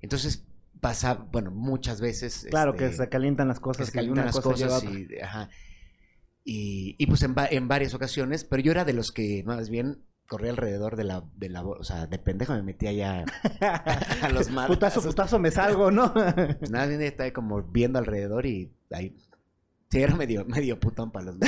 [0.00, 0.46] Entonces
[0.80, 2.46] pasaba, bueno, muchas veces.
[2.48, 3.86] Claro este, que se calientan las que cosas.
[3.88, 5.50] se y calientan las cosa a cosas y, ajá.
[6.44, 9.98] Y, y, pues en, en varias ocasiones, pero yo era de los que más bien
[10.28, 13.24] corría alrededor de la, de la, o sea, de pendejo me metía ya
[14.22, 14.76] a los madrazos.
[14.76, 16.12] Putazo, putazo, me salgo, ¿no?
[16.58, 19.16] Pues nada, bien estaba como viendo alrededor y ahí.
[19.90, 21.36] Sí, era medio, medio putón para los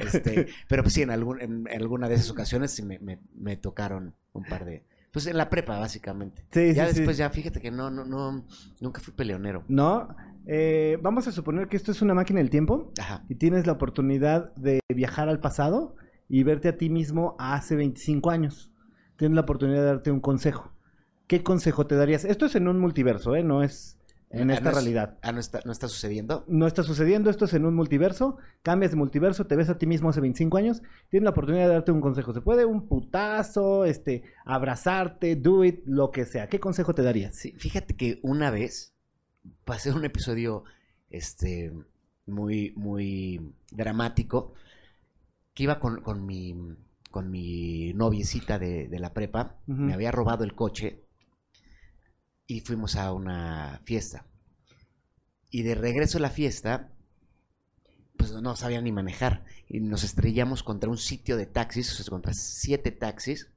[0.00, 3.56] este, pero pues sí, en, algún, en, alguna de esas ocasiones sí me, me, me
[3.56, 4.84] tocaron un par de.
[5.12, 6.44] Pues en la prepa, básicamente.
[6.50, 6.98] Sí, ya sí, sí.
[6.98, 8.44] después, ya fíjate que no, no, no,
[8.80, 9.62] nunca fui peleonero.
[9.68, 10.08] No,
[10.46, 13.24] eh, vamos a suponer que esto es una máquina del tiempo Ajá.
[13.28, 15.94] y tienes la oportunidad de viajar al pasado
[16.28, 18.70] y verte a ti mismo hace 25 años.
[19.16, 20.72] Tienes la oportunidad de darte un consejo.
[21.26, 22.24] ¿Qué consejo te darías?
[22.24, 23.42] Esto es en un multiverso, ¿eh?
[23.42, 23.98] No es
[24.30, 25.18] en Ah, esta no es- realidad.
[25.22, 26.44] Ah, no está, no está sucediendo.
[26.48, 28.36] No está sucediendo, esto es en un multiverso.
[28.62, 30.82] Cambias de multiverso, te ves a ti mismo hace 25 años.
[31.08, 32.32] Tienes la oportunidad de darte un consejo.
[32.34, 36.48] Se puede un putazo, este, abrazarte, do it, lo que sea.
[36.48, 37.34] ¿Qué consejo te darías?
[37.36, 38.94] Sí, fíjate que una vez
[39.64, 40.64] pasé un episodio
[41.10, 41.72] este
[42.26, 44.52] muy, muy dramático
[45.56, 46.54] que iba con, con mi
[47.10, 51.06] con mi noviecita de, de la prepa, me había robado el coche
[52.46, 54.26] y fuimos a una fiesta.
[55.50, 56.92] Y de regreso a la fiesta,
[58.18, 59.46] pues no sabía ni manejar.
[59.66, 63.48] Y nos estrellamos contra un sitio de taxis, o sea, contra siete taxis.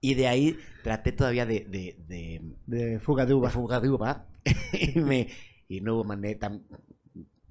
[0.00, 3.50] Y de ahí traté todavía de, de, de, De fuga de de uva.
[3.50, 4.28] fuga de uva.
[4.72, 5.30] y, me,
[5.66, 6.56] y no hubo manera.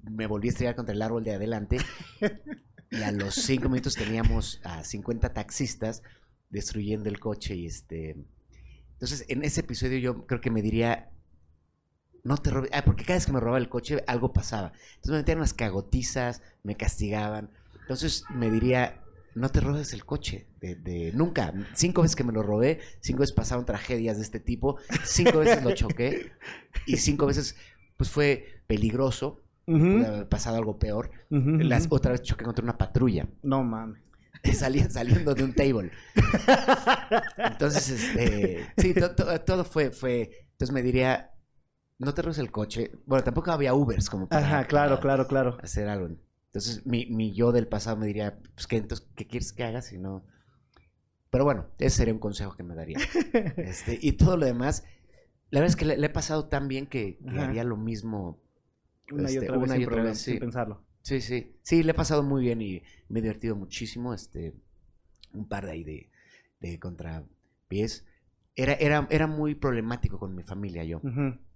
[0.04, 1.76] Me volví a estrellar contra el árbol de adelante.
[2.90, 6.02] y a los cinco minutos teníamos a 50 taxistas
[6.50, 7.54] destruyendo el coche.
[7.56, 8.16] Y este.
[8.92, 11.10] Entonces, en ese episodio yo creo que me diría.
[12.24, 12.70] No te robes.
[12.72, 14.72] Ah, porque cada vez que me robaba el coche, algo pasaba.
[14.96, 17.50] Entonces me metían unas cagotizas, me castigaban.
[17.82, 19.02] Entonces me diría.
[19.34, 21.52] No te robes el coche, de, de- nunca.
[21.74, 25.62] Cinco veces que me lo robé, cinco veces pasaron tragedias de este tipo, cinco veces
[25.62, 26.32] lo choqué
[26.86, 27.54] y cinco veces
[27.98, 31.10] pues fue peligroso, Puede haber pasado algo peor.
[31.30, 31.96] ujú, Las, ujú.
[31.96, 34.02] otra vez choqué contra una patrulla, No mames.
[34.52, 35.90] salía, saliendo de un table.
[37.44, 41.32] Entonces, este, sí, to- to- todo fue, fue, entonces me diría,
[41.98, 42.92] no te robes el coche.
[43.06, 45.58] Bueno, tampoco había Ubers como para, Ajá, claro, para claro, claro.
[45.62, 46.08] hacer algo.
[46.46, 49.82] Entonces, mi, mi yo del pasado me diría, pues, ¿qué, entonces, ¿qué quieres que haga
[49.82, 50.24] si no?
[51.30, 52.98] Pero bueno, ese sería un consejo que me daría.
[53.56, 54.84] Este, y todo lo demás,
[55.50, 58.40] la verdad es que le, le he pasado tan bien que, que haría lo mismo.
[59.12, 60.38] Una y Este, otra vez una sin otra sí.
[60.38, 60.82] pensarlo.
[61.02, 61.56] Sí, sí.
[61.62, 64.12] Sí, le he pasado muy bien y me he divertido muchísimo.
[64.14, 64.54] Este,
[65.32, 66.10] un par de ahí de,
[66.60, 68.04] de contrapiés.
[68.54, 71.00] Era, era, era muy problemático con mi familia yo.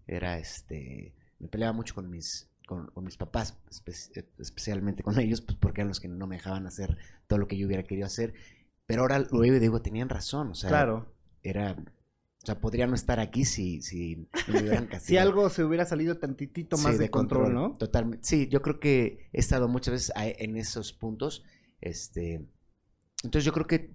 [0.07, 1.15] Era este.
[1.39, 5.81] Me peleaba mucho con mis, con, con mis papás, espe- especialmente con ellos, pues porque
[5.81, 8.35] eran los que no me dejaban hacer todo lo que yo hubiera querido hacer.
[8.87, 10.51] Pero ahora lo veo y digo, tenían razón.
[10.51, 11.13] O sea, Claro.
[11.43, 11.77] era.
[12.43, 15.01] O sea, podría no estar aquí si, si me hubieran castigado.
[15.07, 17.77] Si algo se hubiera salido tantitito más Sí, de, control, ¿no?
[17.77, 18.27] Totalmente.
[18.27, 21.45] Sí, yo creo que he estado muchas veces en esos puntos.
[21.81, 22.47] Este.
[23.23, 23.93] Entonces yo creo que.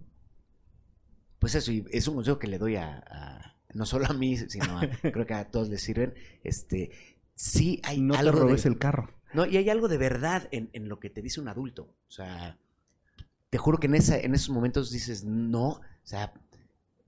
[1.39, 3.03] Pues eso, y es un consejo que le doy a.
[3.07, 6.13] a- no solo a mí, sino a, creo que a todos les sirven.
[6.43, 6.91] Este.
[7.33, 9.09] Sí hay No te algo robes de, el carro.
[9.33, 11.93] No, y hay algo de verdad en, en lo que te dice un adulto.
[12.07, 12.57] O sea,
[13.49, 16.33] te juro que en, esa, en esos momentos dices, no, o sea,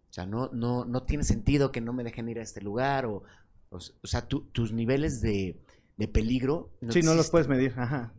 [0.09, 3.05] o sea no, no, no tiene sentido que no me dejen ir a este lugar.
[3.05, 3.23] O,
[3.69, 5.59] o, sea, tu- tus niveles de,
[5.97, 6.71] de peligro.
[6.89, 7.73] sí, no los puedes medir.
[7.77, 8.13] Ajá.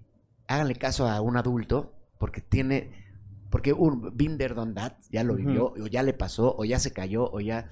[0.46, 3.06] Háganle caso a un adulto porque tiene.
[3.50, 6.78] Porque un been there, done that, ya lo vivió, o ya le pasó, o ya
[6.78, 7.70] se cayó, o ya.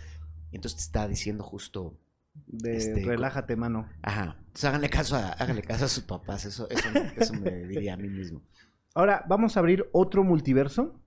[0.52, 1.98] Entonces te está diciendo justo.
[2.46, 3.86] De Este, relájate, mano.
[4.02, 4.36] Ajá.
[4.38, 6.46] Entonces háganle caso a, háganle caso a sus papás.
[6.46, 8.40] Eso, eso, eso me diría a mí mismo.
[8.94, 10.98] Ahora vamos a abrir otro multiverso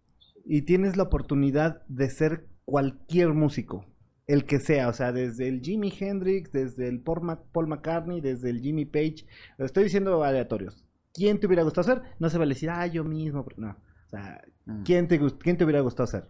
[0.45, 3.85] y tienes la oportunidad de ser cualquier músico,
[4.27, 8.61] el que sea, o sea, desde el Jimi Hendrix, desde el Paul, McCartney, desde el
[8.61, 9.25] Jimmy Page,
[9.57, 10.85] lo estoy diciendo aleatorios.
[11.13, 12.01] ¿Quién te hubiera gustado ser?
[12.19, 13.71] No se va a decir, ah, yo mismo, no.
[13.71, 14.83] O sea, Mm.
[14.83, 16.29] ¿quién te, quién te hubiera gustado ser?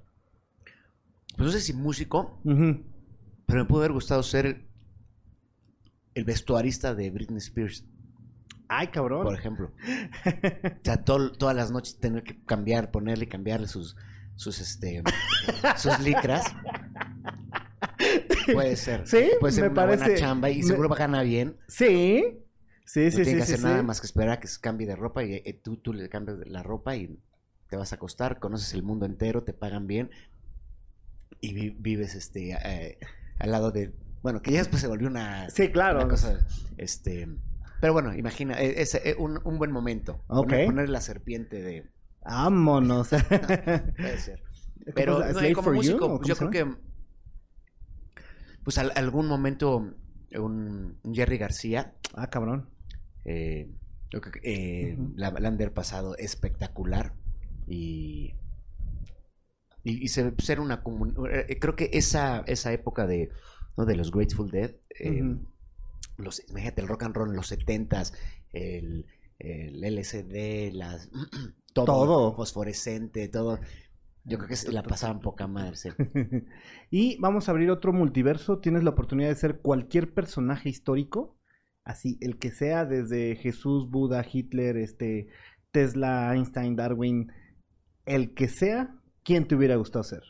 [1.35, 2.39] Pues no sé si músico,
[3.45, 4.67] pero me pudo haber gustado ser el,
[6.13, 7.85] el vestuarista de Britney Spears,
[8.69, 9.23] Ay, cabrón.
[9.23, 9.73] por ejemplo.
[10.25, 13.97] O sea, todas las noches tener que cambiar, ponerle cambiarle sus,
[14.39, 15.03] sus, este,
[15.75, 16.45] sus licras.
[18.53, 19.05] Puede ser.
[19.07, 21.57] Sí, Puede ser me una buena parece- chamba y me- seguro gana bien.
[21.67, 22.23] Sí,
[22.85, 23.63] sí, No sí, tiene sí, que hacer sí.
[23.63, 26.07] nada más que esperar a que se cambie de ropa y eh, tú, tú le
[26.09, 27.19] cambias la ropa y
[27.69, 30.09] te vas a acostar, conoces el mundo entero, te pagan bien
[31.41, 32.97] y vi- vives este eh,
[33.39, 35.99] al lado de bueno que ya después se volvió una, Sí, claro.
[35.99, 36.45] una cosa
[36.77, 37.27] este
[37.79, 40.47] pero bueno imagina eh, es, eh, un, un buen momento Ok.
[40.49, 41.85] poner, poner la serpiente de
[42.23, 43.09] Vámonos.
[43.97, 44.41] puede ser
[44.95, 46.75] pero ¿Cómo se- no, como músico pues, yo creo que
[48.63, 52.69] pues al- algún momento un, un Jerry García Ah, cabrón.
[53.25, 53.69] eh,
[54.43, 55.13] eh, Ujú.
[55.15, 57.13] la, la han pasado espectacular
[57.67, 58.33] y,
[59.83, 63.29] y, y se- ser una comun- eh, creo que esa, esa época de,
[63.77, 63.85] ¿no?
[63.85, 65.37] de los Grateful Dead, eh,
[66.17, 68.13] los, imagínate el rock and roll en los setentas,
[68.51, 69.05] el,
[69.37, 71.09] el LCD, las,
[71.85, 72.35] todo, Todo.
[72.35, 73.59] fosforescente, todo.
[74.25, 75.75] Yo creo que se la pasaban poca madre.
[75.75, 75.89] sí.
[76.91, 78.59] y vamos a abrir otro multiverso.
[78.59, 81.37] Tienes la oportunidad de ser cualquier personaje histórico.
[81.83, 85.27] Así, el que sea, desde Jesús, Buda, Hitler, este,
[85.71, 87.31] Tesla, Einstein, Darwin,
[88.05, 90.23] el que sea, ¿quién te hubiera gustado ser?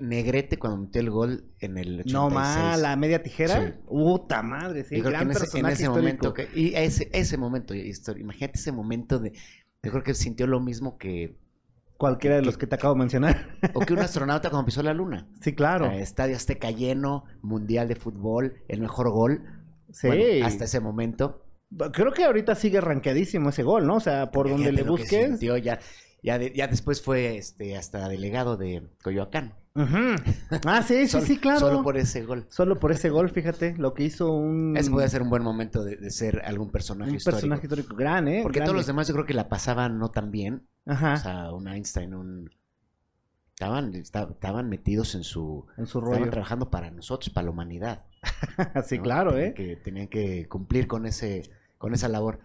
[0.00, 2.12] Negrete cuando metió el gol en el 86.
[2.12, 3.66] No más, la media tijera.
[3.66, 3.72] Sí.
[3.86, 6.28] Puta madre, sí, Yo creo que en ese, en personaje ese histórico.
[6.28, 9.32] momento, que, y ese, ese momento, imagínate ese momento de,
[9.82, 11.36] yo creo que sintió lo mismo que,
[11.98, 13.56] Cualquiera de los que te acabo de mencionar.
[13.72, 15.28] o que un astronauta cuando pisó la luna.
[15.40, 15.86] sí, claro.
[15.86, 19.42] O sea, estadio Azteca lleno, mundial de fútbol, el mejor gol.
[19.90, 20.08] sí.
[20.08, 21.42] Bueno, hasta ese momento.
[21.94, 23.96] Creo que ahorita sigue rankeadísimo ese gol, ¿no?
[23.96, 25.26] O sea, por donde le busques.
[25.26, 25.78] sintió ya,
[26.22, 29.54] ya, de- ya después fue este, hasta delegado de Coyoacán.
[30.66, 31.60] Ah, sí, sí, Solo- sí, claro.
[31.60, 32.46] Solo por ese gol.
[32.48, 35.82] Solo por ese gol, fíjate, lo que hizo un, Ese puede ser un buen momento
[35.84, 37.36] de, de ser algún personaje un histórico.
[37.36, 38.40] personaje histórico gran, ¿eh?
[38.42, 38.68] Porque Grande.
[38.70, 40.66] todos los demás yo creo que la pasaban no tan bien.
[40.86, 42.50] Ajá, O sea, un Einstein, un...
[43.54, 45.66] Estaban, esta- estaban metidos en su...
[45.78, 46.30] en su Estaban rollo.
[46.30, 48.04] trabajando para nosotros, para la humanidad.
[48.86, 49.02] sí, ¿no?
[49.04, 49.54] claro, Tenían ¿eh?
[49.54, 52.40] Que, tenían que cumplir con ese con esa labor.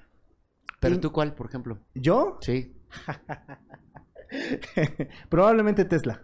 [0.79, 1.79] Pero Y- tú, ¿cuál, por ejemplo?
[1.93, 2.37] ¿Yo?
[2.41, 2.73] Sí,
[5.29, 6.21] Probablemente Tesla.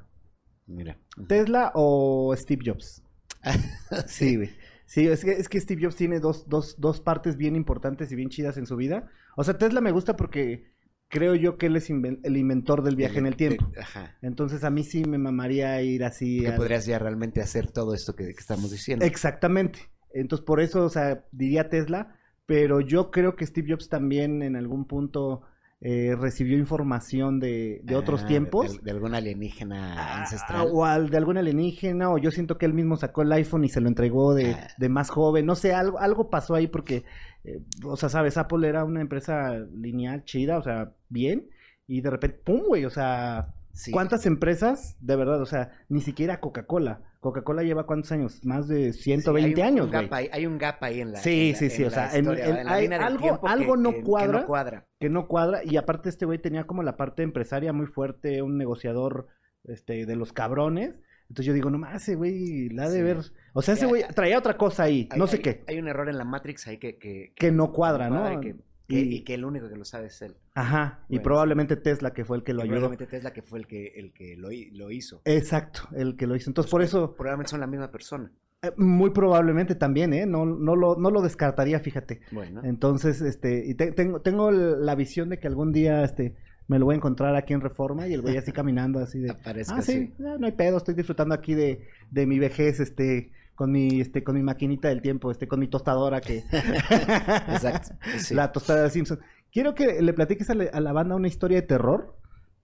[0.67, 0.97] Mira.
[1.27, 3.03] ¿Tesla o Steve Jobs?
[4.07, 4.49] Sí, güey.
[4.85, 8.15] Sí, es que, es que Steve Jobs tiene dos, dos, dos partes bien importantes y
[8.15, 9.09] bien chidas en su vida.
[9.35, 10.71] O sea, Tesla me gusta porque
[11.09, 13.69] creo yo que él es el inventor del viaje en el tiempo.
[13.79, 14.15] Ajá.
[14.21, 16.39] Entonces a mí sí me mamaría ir así.
[16.39, 19.03] Que podrías ya realmente hacer todo esto que, que estamos diciendo.
[19.05, 19.79] Exactamente.
[20.13, 24.55] Entonces por eso, o sea, diría Tesla, pero yo creo que Steve Jobs también en
[24.55, 25.41] algún punto
[25.79, 28.77] eh, recibió información de, de otros Ah, tiempos.
[28.77, 30.67] De, de algún alienígena Ah, ancestral.
[30.71, 33.69] O al, de algún alienígena, o yo siento que él mismo sacó el iPhone y
[33.69, 34.67] se lo entregó de, Ah.
[34.77, 35.45] de más joven.
[35.45, 37.03] No sé, algo, algo pasó ahí porque,
[37.43, 41.49] eh, o sea, sabes, Apple era una empresa lineal chida, o sea, bien,
[41.85, 42.85] y de repente, ¡pum, güey!
[42.85, 43.91] O sea, Sí.
[43.91, 44.97] ¿cuántas empresas?
[44.99, 47.01] De verdad, o sea, ni siquiera Coca-Cola.
[47.19, 48.43] Coca-Cola lleva cuántos años?
[48.45, 50.03] Más de Sí, 120 hay un- años, un güey.
[50.03, 51.19] gap ahí- hay un gap ahí en la.
[51.19, 53.77] Sí, en la- sí, sí, en o sea, en- historia, en- hay algo- que- algo
[53.77, 54.39] no que- que cuadra.
[54.41, 54.87] no cuadra.
[54.99, 58.57] que no cuadra y aparte este güey tenía como la parte empresaria muy fuerte, un
[58.57, 59.27] negociador
[59.63, 60.95] este, de los cabrones.
[61.29, 63.03] Entonces yo digo, no más, ese güey, la ha de Sí.
[63.03, 63.17] ver.
[63.53, 65.77] O sea, ese Sí, güey traía otra cosa ahí, Hay- no sé hay- qué, Hay
[65.77, 66.97] un error en la Matrix ahí que...
[66.97, 68.21] que, que no cuadra, ¿no?
[68.21, 68.55] cuadra y
[68.87, 70.35] que, Y- y que el único que lo sabe es él.
[70.55, 72.75] Ajá, y probablemente Tesla, que fue el que lo Y ayudó.
[72.77, 75.21] probablemente Tesla que fue el que, el que lo, hi- lo hizo.
[75.25, 76.49] Exacto, el que lo hizo.
[76.49, 78.31] Entonces, por eso, Probablemente son la misma persona.
[78.63, 80.25] eh, muy probablemente también, ¿eh?
[80.25, 82.21] No, no, lo, no lo descartaría, fíjate.
[82.31, 82.61] Bueno.
[82.63, 86.35] Entonces, este, y te- tengo, tengo la visión de que algún día, este,
[86.67, 89.31] me lo voy a encontrar aquí en Reforma y el güey así caminando así de,
[89.31, 93.31] Aparezca ah, sí, ah, no hay pedo, estoy disfrutando aquí de, de mi vejez, este,
[93.57, 97.95] con mi, este, con mi maquinita del tiempo, este, con mi tostadora que, Exacto.
[98.19, 98.35] sí.
[98.35, 99.19] la tostada de Simpson.
[99.51, 102.15] Quiero que le platiques a la, a la banda una historia de terror.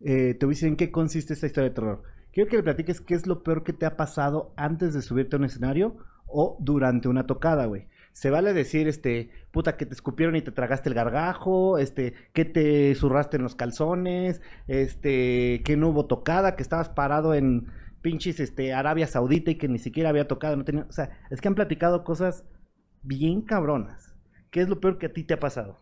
[0.02, 2.04] Eh, te voy a decir en qué consiste esta historia de terror.
[2.32, 5.36] Quiero que le platiques qué es lo peor que te ha pasado antes de subirte
[5.36, 7.88] a un escenario o durante una tocada, güey.
[8.12, 12.46] Se vale decir, este, puta, que te escupieron y te tragaste el gargajo, este, que
[12.46, 17.66] te zurraste en los calzones, este, que no hubo tocada, que estabas parado en
[18.04, 21.42] pinches, este, Arabia Saudita y que ni siquiera había tocado, no tenía, o sea, es
[21.42, 22.44] que han platicado cosas
[23.02, 24.14] bien cabronas.
[24.52, 25.82] ¿Qué es lo peor que a ti te ha pasado?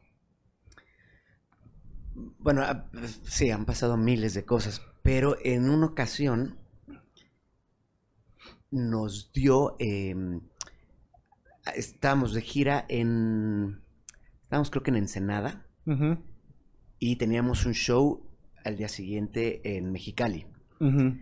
[2.39, 2.89] Bueno, ah,
[3.23, 6.57] sí, han pasado miles de cosas, pero en una ocasión
[8.69, 10.15] nos dio, eh,
[11.75, 13.81] estábamos de gira en,
[14.41, 15.65] estábamos creo que en Ensenada
[16.99, 18.29] y teníamos un show
[18.63, 20.45] al día siguiente en Mexicali,
[20.79, 21.17] ujú.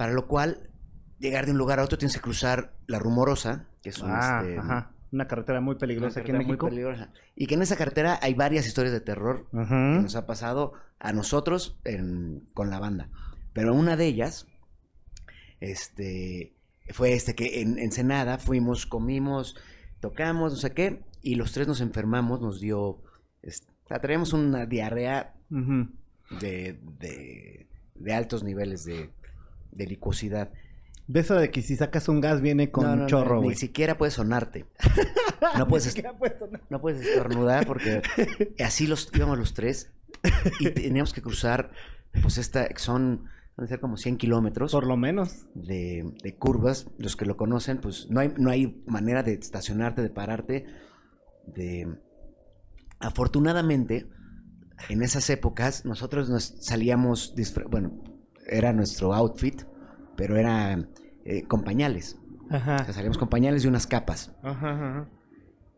[0.00, 0.70] Para lo cual
[1.18, 4.40] llegar de un lugar a otro tienes que cruzar la Rumorosa, que es un, Ah,
[4.42, 4.92] este, ajá.
[5.12, 6.68] Una carretera muy peligrosa aquí en carretera muy México.
[6.68, 7.12] peligrosa.
[7.36, 11.12] Y que en esa carretera hay varias historias de terror que nos ha pasado a
[11.12, 13.10] nosotros en- con la banda.
[13.52, 14.46] Pero una de ellas,
[15.60, 16.54] este,
[16.94, 19.56] fue este que en Ensenada fuimos, comimos,
[20.00, 23.02] tocamos, no sé qué, y los tres nos enfermamos, nos dio,
[23.42, 23.66] este,
[24.00, 25.34] traíamos una diarrea
[26.40, 26.80] de,
[27.96, 29.10] de altos niveles de,
[29.72, 30.50] de licuosidad.
[31.06, 33.42] De eso de que si sacas un gas viene con No, no, no, chorro, Ni
[33.44, 33.56] güey.
[33.56, 34.66] siquiera puedes sonarte.
[35.56, 36.60] No puedes, puedes sonar.
[36.68, 38.02] no puedes estornudar porque
[38.62, 39.90] así los íbamos los tres
[40.60, 41.70] y teníamos que cruzar,
[42.22, 43.24] pues esta, son,
[43.56, 45.46] van a ser como 100 kilómetros Por lo menos.
[45.54, 46.88] de, de curvas.
[46.98, 50.66] Los que lo conocen, pues no hay, no hay manera de estacionarte, de pararte.
[51.46, 51.88] De...
[52.98, 54.06] Afortunadamente,
[54.90, 57.34] en esas épocas, nosotros nos salíamos,
[57.70, 58.02] bueno,
[58.50, 59.62] era nuestro outfit,
[60.16, 60.86] pero era
[61.24, 62.18] eh, con pañales.
[62.50, 62.84] O Ajá.
[62.84, 64.32] sea, salíamos con pañales y unas capas.
[64.42, 65.08] Ajá, ajá.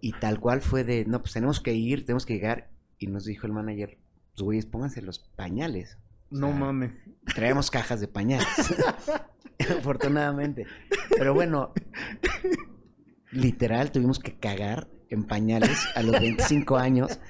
[0.00, 2.70] Y tal cual fue de, no, pues tenemos que ir, tenemos que llegar.
[2.98, 3.98] Y nos dijo el manager,
[4.34, 5.98] pues güeyes, pónganse los pañales.
[6.32, 6.92] O No mames.
[7.34, 8.46] Traemos cajas de pañales.
[9.78, 10.66] Afortunadamente.
[11.16, 11.72] Pero bueno,
[13.30, 17.20] literal tuvimos que cagar en pañales a los 25 años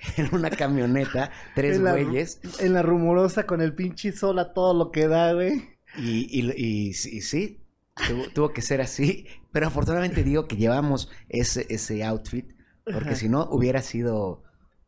[0.16, 2.40] en una camioneta, tres En la- güeyes.
[2.60, 5.76] En la rumorosa con el pinche sol a todo lo que da, güey.
[5.96, 7.60] Y, y, y- y sí,
[8.06, 9.26] tuvo, tuvo que ser así.
[9.52, 12.46] Pero afortunadamente digo que llevamos ese, ese outfit,
[12.84, 14.42] porque si no hubiera sido...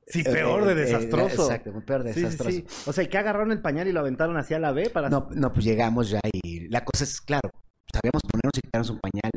[0.07, 1.45] Sí, eh, peor de eh, desastroso.
[1.45, 2.51] exacto, peor de Sí, sí, desastroso.
[2.59, 2.67] sí.
[2.87, 5.09] O sea, que agarraron el pañal y lo aventaron hacia la B para...
[5.09, 7.49] No, no, pues llegamos ya y la cosa es, claro,
[7.93, 9.31] sabíamos ponernos y quitarnos un pañal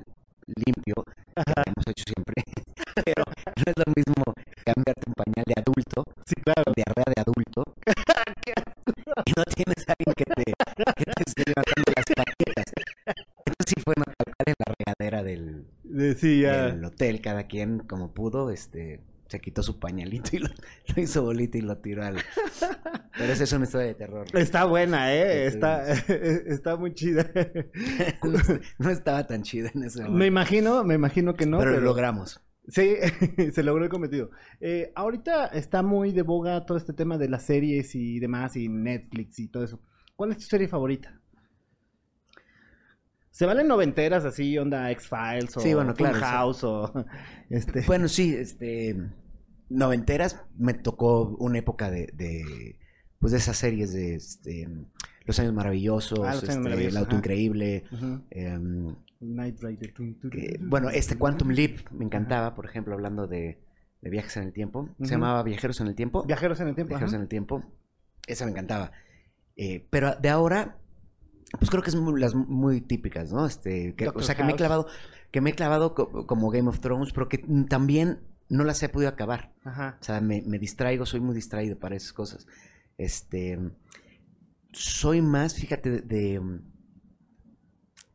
[0.48, 2.44] limpio, que habíamos hecho siempre,
[3.06, 4.24] pero no es lo mismo
[4.64, 6.72] cambiarte un pañal de adulto, Sí, claro.
[6.76, 7.64] diarrea de adulto,
[9.26, 12.66] y no tienes a alguien que te, que te esté levantando las paquetas.
[13.46, 16.68] Entonces sí fue una tal cual en la regadera del, De- Sí, ya.
[16.68, 20.50] del hotel, cada quien como pudo, este se quitó su pañalito y lo,
[20.96, 22.18] lo hizo bolita y lo tiró al...
[23.18, 24.28] Pero esa es una historia de terror.
[24.34, 25.48] Está buena, ¿eh?
[25.48, 25.92] Este, Está,
[26.54, 27.32] está muy chida.
[28.24, 28.40] no,
[28.78, 30.26] no estaba tan chida en ese Me momento.
[30.28, 31.58] imagino, me imagino que no.
[31.58, 32.42] pero, pero lo logramos.
[32.68, 32.96] Sí,
[33.52, 34.32] se logró el cometido.
[34.62, 38.70] Eh, ahorita está muy de boga todo este tema de las series y demás, y
[38.70, 39.82] Netflix y todo eso.
[40.16, 41.20] ¿Cuál es tu serie favorita?
[43.32, 46.22] ¿Se valen noventeras así, onda X-Files o Sí, bueno, claro, sí.
[46.22, 47.06] House o
[47.50, 47.82] este?
[47.82, 48.96] Bueno, sí, este.
[49.70, 52.12] Noventeras me tocó una época de.
[52.14, 52.78] de
[53.24, 54.68] pues de esas series de este,
[55.26, 57.16] Los Años Maravillosos, Ah, Los Años este, Maravillosos, El Auto.
[57.16, 57.84] Increíble.
[58.30, 59.94] Em, Knight Rider.
[59.94, 61.56] Tum, tum, que- tum, bueno, este tum, Quantum tum.
[61.56, 63.58] Leap me encantaba, por ejemplo, hablando de,
[64.02, 64.90] de viajes en el tiempo.
[65.02, 66.24] Se llamaba Viajeros en el Tiempo.
[66.26, 66.90] Viajeros en el tiempo.
[66.90, 67.64] Viajeros en el Tiempo.
[68.28, 68.92] Esa me encantaba.
[69.56, 70.78] Eh, pero de ahora,
[71.58, 73.46] pues creo que es muy, las muy típicas, ¿no?
[73.46, 74.88] Este, que- o sea, que me he clavado,
[75.32, 77.38] que me he clavado co- como Game of Thrones, pero que
[77.70, 78.20] también
[78.50, 79.54] no las he podido acabar.
[79.64, 79.98] Ajá.
[80.02, 82.46] O sea, me, me distraigo, soy muy distraído para esas cosas.
[83.04, 83.60] Este,
[84.72, 86.62] soy más, fíjate, de, de, um,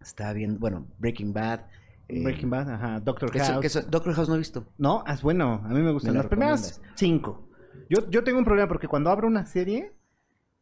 [0.01, 1.61] estaba viendo, bueno, Breaking Bad.
[2.09, 3.01] eh, Breaking Bad, ajá.
[3.01, 3.61] Doctor eso- House.
[3.61, 4.73] que eso- Doctor House no he visto.
[4.79, 5.61] No, es bueno.
[5.65, 7.51] A mí me gustan ¿Me la las primeras cinco.
[7.91, 9.93] Yo, yo tengo un problema porque cuando abro una serie,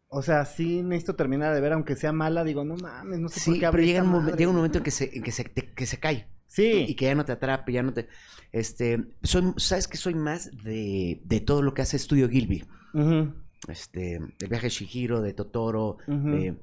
[0.09, 3.35] O sea, sí necesito terminar de ver, aunque sea mala, digo, no mames, no sé
[3.41, 4.37] por Sí, qué pero abrí llega esta un, madre.
[4.37, 6.29] llega un momento en que se, en que se, te- que se cae.
[6.47, 6.85] Sí.
[6.89, 8.07] Y que ya no te atrape, ya no te...
[8.53, 12.65] Este, soy, ¿sabes que soy más de, de todo lo que hace Estudio Gilby?
[12.95, 13.35] Ujú,
[13.69, 16.57] Este, el viaje de Shihiro, de Totoro, de-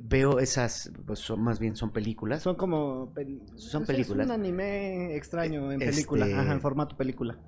[0.00, 2.42] veo esas, pues son, más bien son películas.
[2.42, 3.12] Son como...
[3.14, 4.26] pel- Son películas.
[4.26, 7.38] Es un anime extraño en Este- película, ajá, en formato película.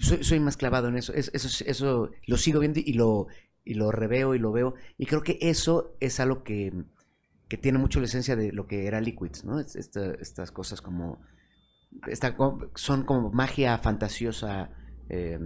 [0.00, 1.12] Soy, soy más clavado en eso.
[1.12, 1.64] Es- eso.
[1.66, 3.26] Eso lo sigo viendo y lo,
[3.64, 4.74] y lo reveo y lo veo.
[4.96, 6.72] Y creo que eso es algo que,
[7.48, 9.58] que tiene mucho la esencia de lo que era Liquids, ¿no?
[9.58, 11.20] Es- esta- estas cosas como...
[12.06, 12.36] esta
[12.76, 14.70] son como magia fantasiosa.
[15.08, 15.38] eh,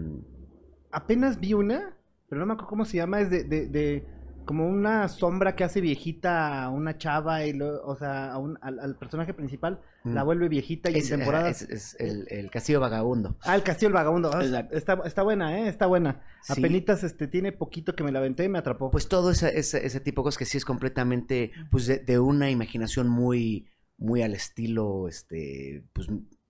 [0.93, 1.98] Apenas vi una,
[2.29, 4.05] pero no me acuerdo cómo se llama, es de, de, de
[4.45, 8.59] como una sombra que hace viejita a una chava y lo, o sea, a un-
[8.63, 11.61] al, al personaje principal la mm, vuelve viejita y es, en temporadas...
[11.63, 13.37] es- es el, el Castillo Vagabundo.
[13.43, 14.31] Ah, el Castillo Vagabundo.
[14.33, 15.69] Ah, está, está buena, ¿eh?
[15.69, 16.23] Está buena.
[16.43, 16.53] Sí.
[16.53, 18.91] Apenitas, este, tiene poquito que me la aventé y me atrapó.
[18.91, 22.19] Pues todo ese, ese, ese tipo de cosas que sí es completamente, pues de, de
[22.19, 23.67] una imaginación muy,
[23.99, 26.09] muy al estilo, este, pues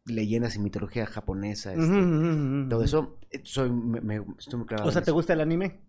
[0.08, 4.92] leyendas y mitología japonesa, este, todo eso, eh, soy, me, me- estoy muy clavado O
[4.92, 5.80] sea, ¿te gusta el anime?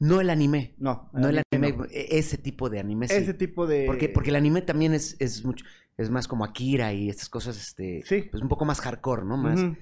[0.00, 1.10] No el anime, No.
[1.12, 1.84] no el anime, no.
[1.84, 3.14] e- ese tipo de anime sí.
[3.14, 3.84] Ese tipo de...
[3.86, 5.64] Porque, porque el anime también es, es mucho,
[5.96, 8.22] es más como Akira y estas cosas, este, Sí.
[8.30, 9.36] pues un poco más hardcore, ¿no?
[9.36, 9.76] Más, Ujú.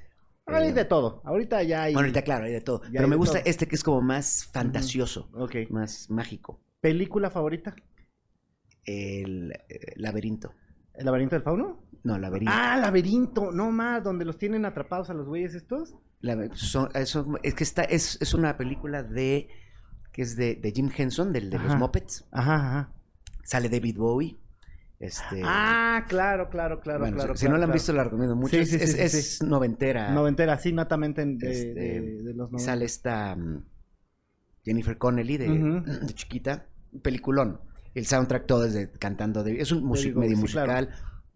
[0.47, 1.23] Hay eh, de todo.
[1.25, 1.93] Ahorita ya hay...
[1.95, 3.49] bueno, ahorita claro, hay de todo, pero me gusta todo.
[3.51, 5.57] este que es como más fantasioso, Ok.
[5.71, 7.75] más mágico, ¿Película favorita?
[8.85, 10.53] el eh, laberinto.
[10.95, 11.83] ¿El laberinto del fauno?
[12.03, 12.53] No, laberinto.
[12.55, 13.53] Ah, laberinto.
[13.53, 15.95] No más, donde los tienen atrapados a los güeyes estos.
[16.21, 19.49] La- son- eso- es que está, es, es una película de
[20.13, 21.77] que es de, de Jim Henson, del de los.
[21.77, 22.27] Muppets.
[22.33, 22.93] Ajá, ajá.
[23.45, 24.39] Sale David Bowie.
[24.99, 27.35] Este, Ah, claro, claro, claro, bueno, claro.
[27.37, 27.75] si claro, no la han claro.
[27.75, 28.51] visto, la recomiendo mucho.
[28.51, 29.47] Sí, es sí, es- sí, es sí.
[29.47, 30.11] noventera.
[30.13, 32.65] Noventera, sí, natamente en- de, Este, de- de los noventa.
[32.73, 33.65] sale esta mm,
[34.65, 35.83] Jennifer Connelly de,
[36.15, 36.67] chiquita.
[37.03, 37.61] Peliculón.
[37.95, 39.45] El soundtrack todo es de cantando.
[39.47, 40.91] Es un music, medio musical.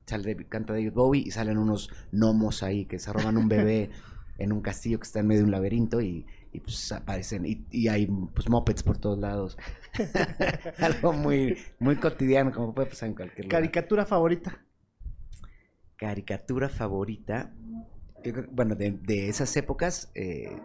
[0.07, 3.91] Sale canta David Bowie y salen unos gnomos ahí que se roban un bebé
[4.39, 7.47] en un castillo que está en medio de un laberinto y, y, pues aparecen.
[7.47, 9.57] Y, y hay pues mopeds por todos lados.
[10.79, 13.61] Algo muy, muy cotidiano, como puede pasar en cualquier lugar.
[13.61, 14.59] Caricatura favorita.
[15.97, 17.55] Caricatura favorita.
[18.51, 20.61] bueno, de, de esas épocas, eh,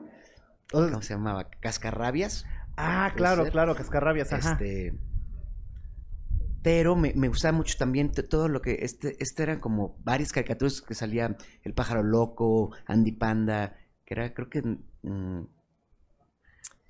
[0.72, 1.50] ¿cómo se llamaba?
[1.62, 2.46] Cascarrabias.
[2.76, 3.52] ah, claro, ser.
[3.52, 4.54] claro, cascarrabias, ajá.
[4.54, 5.00] Este,
[6.62, 10.82] pero me, me gustaba mucho también todo lo que, este, este eran como varias caricaturas
[10.82, 15.44] que salía El pájaro loco, Andy Panda, que era, creo que, mm,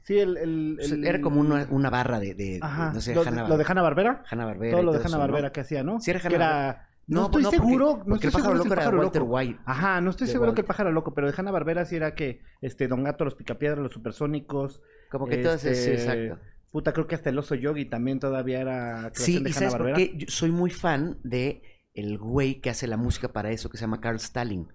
[0.03, 0.38] Sí, el...
[0.38, 2.91] el- o sea, el- era como una, una barra de, de- de, Ajá.
[2.93, 4.24] no sé, lo, Hanna, lo de Hanna Barbera.
[4.32, 4.72] Barbera.
[4.72, 5.99] Todo lo de Hanna Barbera que hacía, ¿no?
[5.99, 6.86] Sí era Que Hanna-Barbera.
[7.05, 9.34] No, estoy seguro, no porque estoy el pájaro seguro loco el era pájaro Walter loco.
[9.36, 9.59] White.
[9.65, 12.41] Ajá, no estoy seguro que el pájaro loco, pero de Hanna Barbera sí era que
[12.61, 14.82] este Don Gato, los Picapiedras, los supersónicos.
[15.11, 16.45] Como que todo ese, sí, este, exacto.
[16.72, 19.82] Puta, creo que hasta el oso yogi también todavía era Sí, de y ¿sabes por
[19.88, 19.97] Hanna-Barbera.
[19.97, 20.17] qué?
[20.17, 21.61] Yo soy muy fan de
[21.93, 24.67] el güey que hace la música para eso, que se llama Carl Stalling,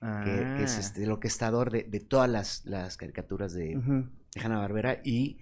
[0.00, 0.80] que, que es Ah.
[0.80, 4.04] este, el orquestador de, de todas las, las caricaturas de, Ujú.
[4.34, 5.38] de Hanna-Barbera y,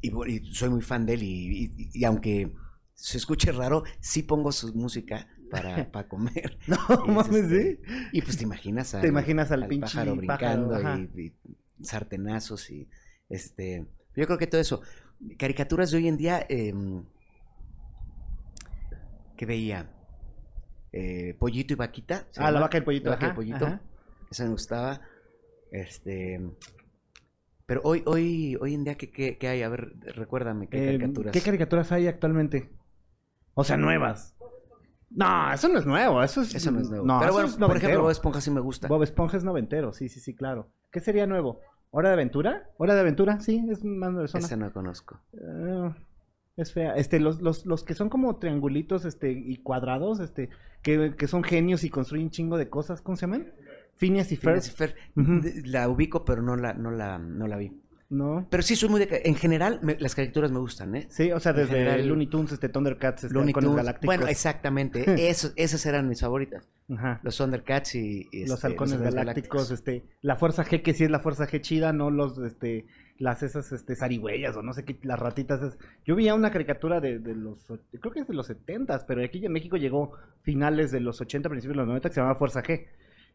[0.00, 0.10] y,
[0.54, 2.52] soy muy fan de él y, y- aunque
[2.94, 6.58] se escuche raro, sí pongo su música para, para comer.
[6.66, 7.78] No, mames, este, ¿sí?
[8.12, 10.80] Y pues te imaginas al, Te imaginas al, al pinche pájaro brincando
[11.18, 11.34] y
[11.82, 12.88] sartenazos y
[13.28, 13.86] este
[14.16, 14.82] yo creo que todo eso
[15.38, 17.04] caricaturas de hoy en día em,
[19.36, 19.90] que veía
[20.92, 23.10] Eh, pollito y vaquita ¿se Ah, la vaca y el pollito.
[23.10, 23.80] La vaca y el pollito ajá.
[24.30, 25.00] esa me gustaba
[25.70, 26.40] este
[27.64, 30.86] pero hoy hoy hoy en día qué, qué- qué hay a ver recuérdame qué Eh,
[30.98, 32.70] caricaturas ¿Qué caricaturas hay actualmente?
[33.54, 34.34] O sea, nuevas.
[35.10, 36.54] No, eso no es nuevo, eso es...
[36.54, 38.00] eso no es nuevo No, pero bueno es por ejemplo.
[38.02, 40.72] Bob Esponja sí me gusta Bob Esponja es noventero, sí, sí, sí, claro.
[40.90, 41.60] ¿Qué sería nuevo?
[41.90, 42.70] ¿Hora de aventura?
[42.78, 43.40] ¿Hora de aventura?
[43.40, 45.90] Sí, es más nueva esa no conozco Eh,
[46.56, 46.94] es fea.
[46.94, 50.50] Este, los, los, los que son como triangulitos, este, y cuadrados, este,
[50.82, 53.52] que, que son genios y construyen chingo de cosas, ¿cómo se llaman?
[53.96, 54.36] Phineas y.
[54.36, 54.76] Phineas
[55.14, 57.72] de- la ubico pero no la no la no la vi
[58.10, 58.44] ¿No?
[58.50, 59.22] Pero sí, soy muy de...
[59.24, 61.06] En general, me- las caricaturas me gustan, ¿eh?
[61.10, 63.76] Sí, o sea, desde general- Looney Tunes, este, Thundercats, este, Looney Halcones Tunes.
[63.76, 64.06] Galácticos.
[64.16, 65.04] Bueno, exactamente.
[65.30, 66.68] Eso, esas eran mis favoritas.
[66.92, 67.20] Ajá.
[67.22, 68.28] Los Thundercats y...
[68.32, 71.60] y, los este, halcones galácticos, este, la fuerza G que sí es la fuerza G
[71.60, 72.86] chida, no los, este,
[73.18, 75.62] las esas, este, zarigüeyas o no sé qué, las ratitas.
[75.62, 77.64] es- Yo vi una caricatura de, de los,
[78.00, 81.48] creo que es de los setentas, pero aquí en México llegó finales de los 80,
[81.48, 82.86] principios de los 90, que se llamaba Fuerza G.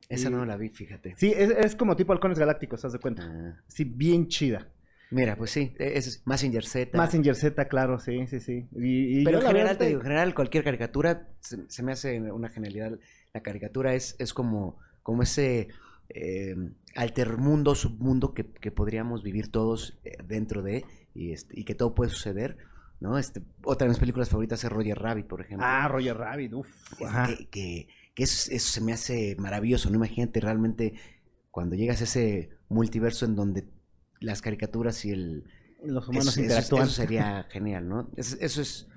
[0.09, 1.15] Esa Y- no la vi, fíjate.
[1.17, 3.23] Sí, es, es como tipo halcones galácticos, ¿te das de cuenta?
[3.25, 4.69] Ah, Sí, bien chida.
[5.11, 6.97] mira, pues sí, e- es Massinger Z.
[6.97, 8.67] Mazinger Z, claro, sí, sí, sí.
[8.75, 12.19] Y, y Pero en general, te digo, en general, cualquier caricatura se, se me hace
[12.31, 12.99] una genialidad.
[13.33, 15.69] La caricatura es, es como, como ese
[16.09, 16.55] eh,
[16.95, 21.95] altermundo, submundo que, que podríamos vivir todos eh, dentro de y, este, y que todo
[21.95, 22.57] puede suceder,
[22.99, 23.17] ¿no?
[23.17, 25.65] Este, otra de mis películas favoritas es Roger Rabbit, por ejemplo.
[25.67, 26.69] Ah, Roger Rabbit, uff.
[27.27, 29.97] Que, que, que eso, eso, se me hace maravilloso, ¿no?
[29.97, 30.93] Imagínate realmente
[31.51, 33.67] cuando llegas a ese multiverso en donde
[34.19, 35.43] las caricaturas y el...
[35.83, 36.83] Los humanos eso, interactúan.
[36.83, 38.09] Eso, sería genial, ¿no?
[38.15, 38.87] Eso, eso, es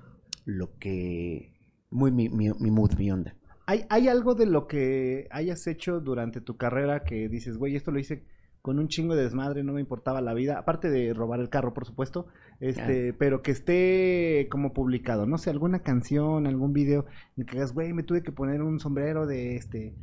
[0.45, 1.53] lo que...
[1.91, 3.35] Muy mi, mi, mi mood, mi onda.
[3.65, 7.91] ¿Hay, ¿Hay algo de lo que hayas hecho durante tu carrera que dices, güey, esto
[7.91, 8.25] lo hice
[8.61, 11.73] con un chingo de desmadre, no me importaba la vida, aparte de robar el carro,
[11.73, 12.27] por supuesto,
[12.59, 13.15] este, ah.
[13.17, 17.05] pero que esté como publicado, no sé, alguna canción, algún video
[17.37, 19.95] en que digas, güey, me tuve que poner un sombrero de este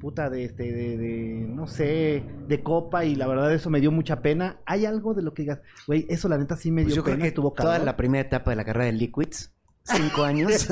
[0.00, 3.90] puta de este de, de, no sé, de copa y la verdad eso me dio
[3.90, 4.58] mucha pena.
[4.66, 7.04] ¿Hay algo de lo que digas, güey, eso la neta sí me dio pues yo
[7.04, 9.54] pena, creo que tuvo toda la primera etapa de la carrera de Liquids
[9.84, 10.68] cinco años,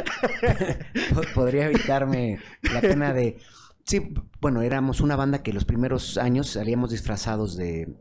[1.34, 3.38] podría evitarme la pena de...
[3.86, 7.94] Sí, bueno, éramos una banda que los primeros años salíamos disfrazados de...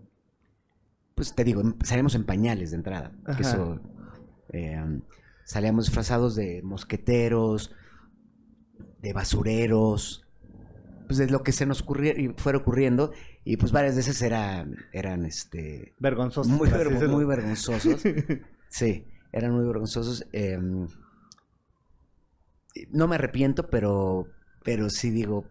[1.13, 3.11] Pues te digo, salíamos en pañales de entrada.
[3.37, 3.79] Que eso,
[4.49, 4.83] eh,
[5.45, 7.73] salíamos disfrazados de mosqueteros,
[9.01, 10.27] de basureros,
[11.07, 13.13] pues de lo que se nos ocurriera, fuera ocurriendo.
[13.45, 15.93] Y pues varias veces eran, eran este...
[15.99, 16.51] Vergonzosos.
[16.51, 18.01] Muy, ver, muy vergonzosos.
[18.67, 19.05] sí
[19.35, 20.25] eran muy vergonzosos.
[20.31, 20.57] Eh,
[22.89, 24.27] no me arrepiento, pero,
[24.63, 25.45] pero sí digo,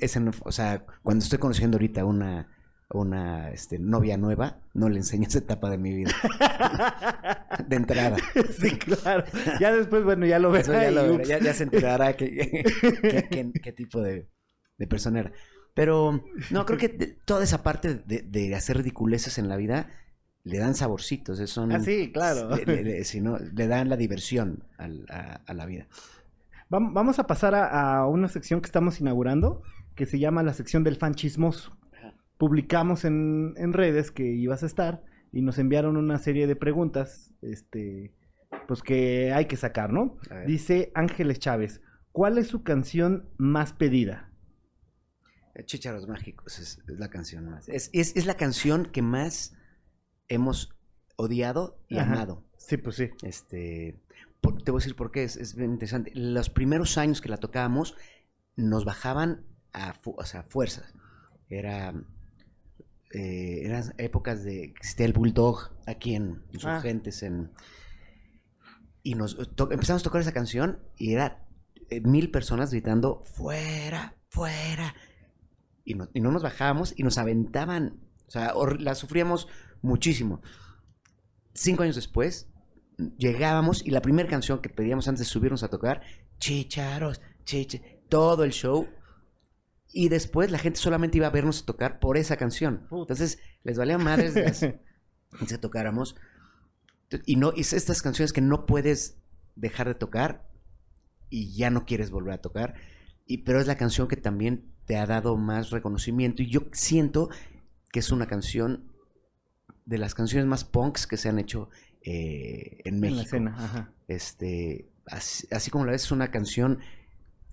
[0.00, 2.48] ese no, o sea, cuando estoy conociendo ahorita una,
[2.90, 6.12] una este, novia nueva, no le enseño esa etapa de mi vida.
[7.66, 8.16] de entrada.
[8.58, 9.24] Sí, claro.
[9.60, 10.66] Ya después, bueno, ya lo ves.
[10.66, 14.28] Ya, ya, ya, se enterará qué que, tipo de,
[14.78, 15.32] de, persona era.
[15.74, 19.90] Pero, no, creo que toda esa parte de, de hacer ridiculeces en la vida
[20.46, 22.54] le dan saborcitos, son, ah, sí, claro.
[22.54, 25.88] Le, le, si no, le dan la diversión a, a, a la vida.
[26.68, 29.62] Vamos a pasar a, a, una sección que estamos inaugurando,
[29.96, 31.76] que se llama la sección del fan chismoso.
[32.38, 37.32] Publicamos en, en, redes que ibas a estar y nos enviaron una serie de preguntas,
[37.40, 38.14] este,
[38.68, 40.18] pues que hay que sacar, ¿no?
[40.46, 41.80] Dice Ángeles Chávez,
[42.12, 44.30] ¿cuál es su canción más pedida?
[45.64, 47.68] Chicharos Mágicos es, es la canción más.
[47.70, 49.56] Es, es, es la canción que más
[50.28, 50.76] hemos
[51.16, 52.12] odiado y Ajá.
[52.12, 52.44] amado.
[52.58, 53.10] Sí, pues sí.
[53.22, 53.98] Este,
[54.42, 56.12] por, te voy a decir por qué, es, es, interesante.
[56.14, 57.96] Los primeros años que la tocábamos,
[58.56, 59.46] nos bajaban
[59.76, 60.94] a, o sea, fuerzas.
[61.48, 61.94] Era,
[63.12, 67.22] eh, eran épocas de existía el Bulldog aquí en Insurgentes.
[67.22, 67.26] Ah.
[67.26, 67.52] En,
[69.02, 71.46] y nos to, empezamos a tocar esa canción y era
[71.90, 74.94] eh, mil personas gritando, fuera, fuera.
[75.84, 78.00] Y no, y no nos bajábamos y nos aventaban.
[78.26, 79.46] O sea, la sufríamos
[79.82, 80.40] muchísimo.
[81.54, 82.48] Cinco años después,
[83.18, 86.02] llegábamos y la primera canción que pedíamos antes de subirnos a tocar,
[86.38, 88.88] chicharos, chiche, todo el show.
[89.92, 92.86] Y después la gente solamente iba a vernos a tocar por esa canción.
[92.90, 94.80] Entonces, les valía madres de
[95.48, 96.16] que tocáramos.
[97.24, 99.18] Y no, y estas canciones que no puedes
[99.54, 100.48] dejar de tocar
[101.30, 102.74] y ya no quieres volver a tocar.
[103.26, 106.42] Y, pero es la canción que también te ha dado más reconocimiento.
[106.42, 107.28] Y yo siento
[107.92, 108.92] que es una canción
[109.84, 111.70] de las canciones más punks que se han hecho
[112.02, 113.08] eh, en México.
[113.08, 113.92] En la escena, ajá.
[114.08, 116.80] Este, así, así, como la ves, es una canción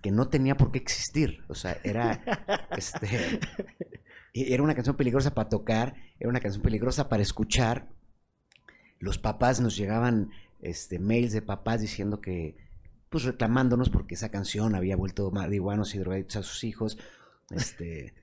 [0.04, 1.44] que no tenía por qué existir.
[1.48, 2.22] O sea, era,
[2.78, 3.40] este,
[4.34, 7.88] era una canción peligrosa para tocar, era una canción peligrosa para escuchar.
[9.00, 10.32] Los papás nos llegaban
[10.62, 12.58] este, mails de papás diciendo que,
[13.10, 16.98] pues reclamándonos porque esa canción había vuelto marihuanos y drogadictos a sus hijos.
[17.50, 18.14] Este,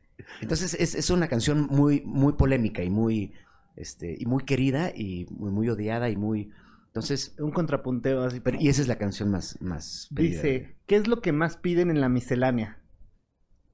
[0.43, 3.33] entonces es, es una canción muy, muy polémica y muy,
[3.77, 6.53] este, y muy querida y muy, muy odiada y muy...
[6.91, 7.37] Entonces...
[7.39, 8.41] Un contrapunteo así.
[8.41, 9.61] Pero, y esa es la canción más...
[9.63, 10.43] más pedida.
[10.43, 12.81] Dice, ¿qué es lo que más piden en la miscelánea?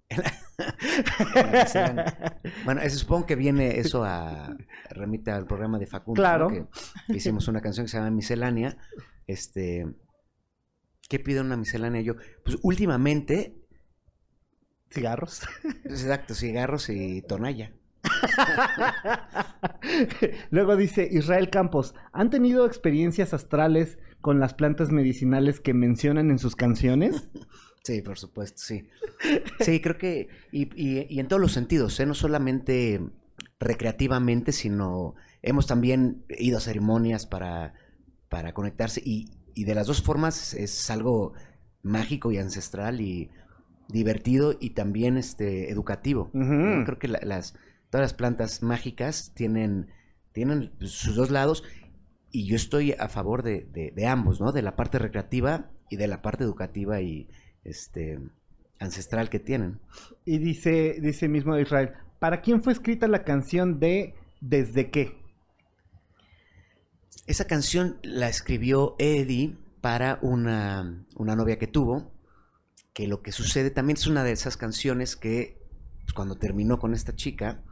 [2.65, 4.57] bueno, eso, supongo que viene eso a
[4.91, 6.49] remite al programa de Facundo, claro.
[6.49, 6.67] que,
[7.09, 8.77] hicimos una canción que se llama Miscelánea.
[9.27, 9.87] Este,
[11.09, 12.15] ¿qué pide una miscelánea yo?
[12.45, 13.57] Pues últimamente
[14.91, 15.43] cigarros.
[15.85, 17.73] Exacto, cigarros y tonalla.
[20.51, 26.39] Luego dice Israel Campos, ¿han tenido experiencias astrales con las plantas medicinales que mencionan en
[26.39, 27.31] sus canciones?
[27.85, 28.89] Sí, por supuesto, sí.
[29.61, 32.07] Sí, creo que, y, y, y en todos los sentidos, ¿eh?
[32.07, 33.01] no solamente
[33.61, 37.75] recreativamente, sino hemos también ido a ceremonias para,
[38.29, 41.33] para conectarse y, y de las dos formas es algo
[41.83, 43.31] mágico y ancestral y
[43.89, 46.31] divertido y también este educativo.
[46.35, 46.85] Uh -huh.
[46.85, 47.55] Creo que la, las
[47.91, 49.91] todas las plantas mágicas tienen,
[50.33, 51.65] tienen sus dos lados
[52.31, 54.53] y yo estoy a favor de, de, de, ambos, ¿no?
[54.53, 57.29] De la parte recreativa y de la parte educativa y
[57.65, 58.19] este
[58.79, 59.81] ancestral que tienen.
[60.25, 65.19] Y dice, dice mismo Israel, ¿para quién fue escrita la canción de Desde qué?
[67.27, 72.13] Esa canción la escribió Eddie para una, una novia que tuvo,
[72.93, 75.59] que lo que sucede también es una de esas canciones que
[76.03, 77.63] pues, cuando terminó con esta chica,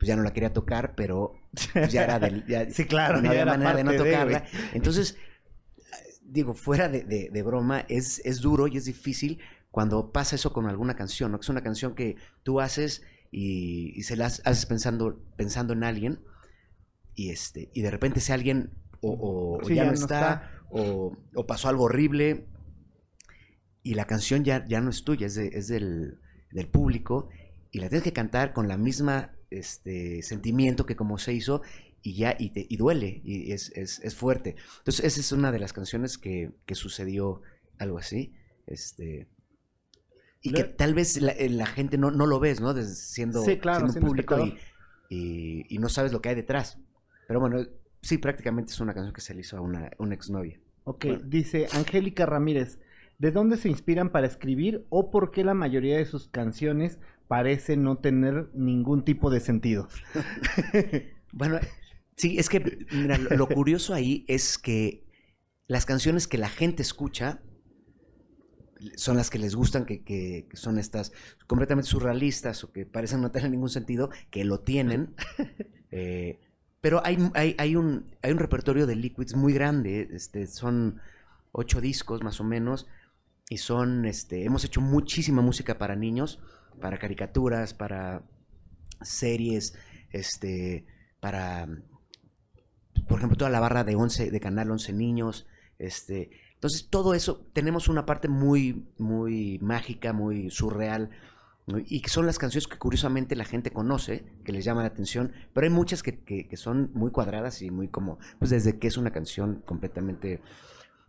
[0.00, 1.34] pues ya no la quería tocar, pero
[1.74, 2.44] pues, ya era del...
[2.46, 4.44] ya- Sí, claro, no había era manera de no de, tocarla.
[4.72, 5.16] Entonces,
[6.22, 9.40] digo, fuera de, de- de broma, es, es duro y es difícil
[9.70, 11.38] cuando pasa eso con alguna canción, ¿no?
[11.38, 15.84] Que es una canción que tú haces y, y se la haces pensando, pensando en
[15.84, 16.20] alguien
[17.14, 18.70] y, este, y de repente ese alguien
[19.02, 20.50] o, o- o Sí, ya, ya no no está, está.
[20.70, 22.46] O, o pasó algo horrible
[23.82, 26.18] y la canción ya, ya no es tuya, es, de- es del,
[26.52, 27.28] del público
[27.70, 31.62] y la tienes que cantar con la misma este, sentimiento que como se hizo
[32.02, 34.56] y ya y, te- y duele y es, es, es fuerte.
[34.78, 37.42] Entonces esa es una de las canciones que, que sucedió
[37.78, 38.32] algo así.
[38.66, 39.28] Este,
[40.42, 42.72] y que tal vez la, eh, la gente no, no lo ves, ¿no?
[42.74, 44.58] Desde siendo, Sí, claro, siendo siendo público y,
[45.08, 46.78] y- y no sabes lo que hay detrás.
[47.26, 47.66] Pero bueno,
[48.02, 50.58] sí, prácticamente es una canción que se le hizo a una, una exnovia.
[50.84, 51.22] Ok, Bueno.
[51.24, 52.78] dice Angélica Ramírez,
[53.18, 56.98] ¿de dónde se inspiran para escribir o por qué la mayoría de sus canciones
[57.30, 59.88] parece no tener ningún tipo de sentido?
[61.32, 61.60] Bueno,
[62.16, 65.06] sí, es que mira, lo, lo curioso ahí es que
[65.68, 67.42] las canciones que la gente escucha
[68.96, 71.12] son las que les gustan, que, que- que son estas
[71.46, 75.14] completamente surrealistas o que parecen no tener ningún sentido, que lo tienen.
[75.92, 76.38] Eh,
[76.80, 81.00] pero hay, hay, hay un, hay un repertorio de Liquids muy grande, este, son
[81.50, 82.86] ocho discos más o menos,
[83.48, 86.40] y son, este, hemos hecho muchísima música para niños,
[86.80, 88.22] para caricaturas, para
[89.02, 89.74] series,
[90.12, 90.86] este,
[91.20, 91.66] para,
[93.08, 95.46] por ejemplo, toda la barra de 11, de Canal 11 Niños,
[95.78, 101.10] este, entonces todo eso, tenemos una parte muy, muy mágica, muy surreal,
[101.86, 105.32] y que son las canciones que curiosamente la gente conoce, que les llama la atención,
[105.52, 108.88] pero hay muchas que, que- que son muy cuadradas y muy como, pues desde que
[108.88, 110.40] es una canción completamente...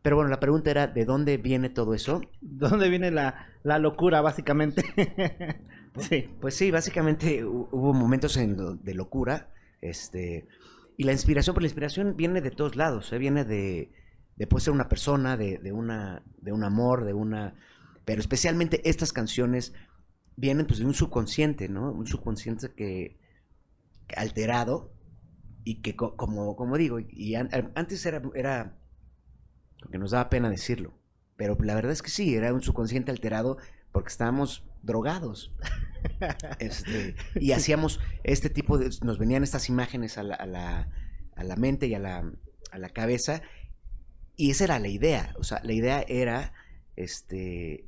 [0.02, 2.22] Pero bueno, la pregunta era, ¿de dónde viene todo eso?
[2.41, 4.84] ¿Dónde viene la, la locura, básicamente?
[5.97, 6.30] sí.
[6.39, 10.47] Pues sí, básicamente hu- hubo momentos en de locura, este,
[10.97, 13.18] y la inspiración, pero la inspiración viene de todos lados, ¿eh?
[13.18, 13.91] viene de,
[14.36, 17.56] de puede ser una persona, de, de una, de un amor, de una,
[18.06, 19.74] pero especialmente estas canciones
[20.36, 21.91] vienen pues de un subconsciente, ¿no?
[21.91, 23.18] Un subconsciente que,
[24.16, 24.93] alterado
[25.64, 28.78] y que co- como, como digo, y an- an- antes era, era,
[29.89, 30.93] que nos daba pena decirlo,
[31.38, 33.57] pero la verdad es que sí, era un subconsciente alterado
[33.91, 35.53] porque estábamos drogados.
[36.57, 38.89] Este, y hacíamos este tipo de...
[39.03, 40.89] Nos venían estas imágenes a la, a la,
[41.36, 42.32] a la mente y a la,
[42.71, 43.43] a la cabeza.
[44.36, 45.36] Y esa era la idea.
[45.38, 46.53] O sea, la idea era,
[46.95, 47.88] este,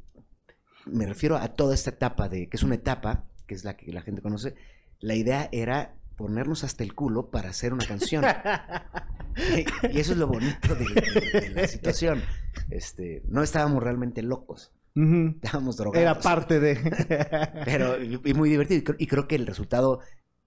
[0.86, 3.92] me refiero a toda esta etapa de, que es una etapa, que es la que
[3.92, 4.54] la gente conoce,
[5.00, 8.24] la idea era ponernos hasta el culo para hacer una canción.
[9.92, 12.22] y eso es lo bonito de, de- de la situación.
[12.70, 16.02] Este, no estábamos realmente locos, estábamos drogados.
[16.02, 16.76] Era parte de...
[17.66, 18.80] Pero, y, muy divertido.
[18.80, 20.00] Y, cre- y creo que el resultado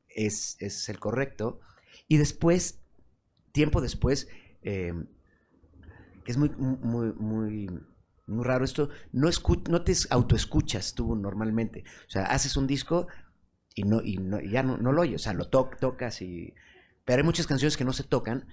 [0.08, 1.60] es, es el correcto.
[2.08, 2.80] Y después,
[3.52, 4.28] tiempo después,
[4.62, 4.94] eh,
[6.24, 7.70] que es muy, muy, muy,
[8.26, 11.82] muy raro esto, no, escu- no te es- autoescuchas tú normalmente.
[12.06, 13.08] O sea, haces un disco
[13.76, 15.20] y, no, y, no- ya no, no lo oyes.
[15.20, 16.52] O sea, lo to- tocas y...
[17.04, 18.48] Pero hay muchas canciones que no se tocan.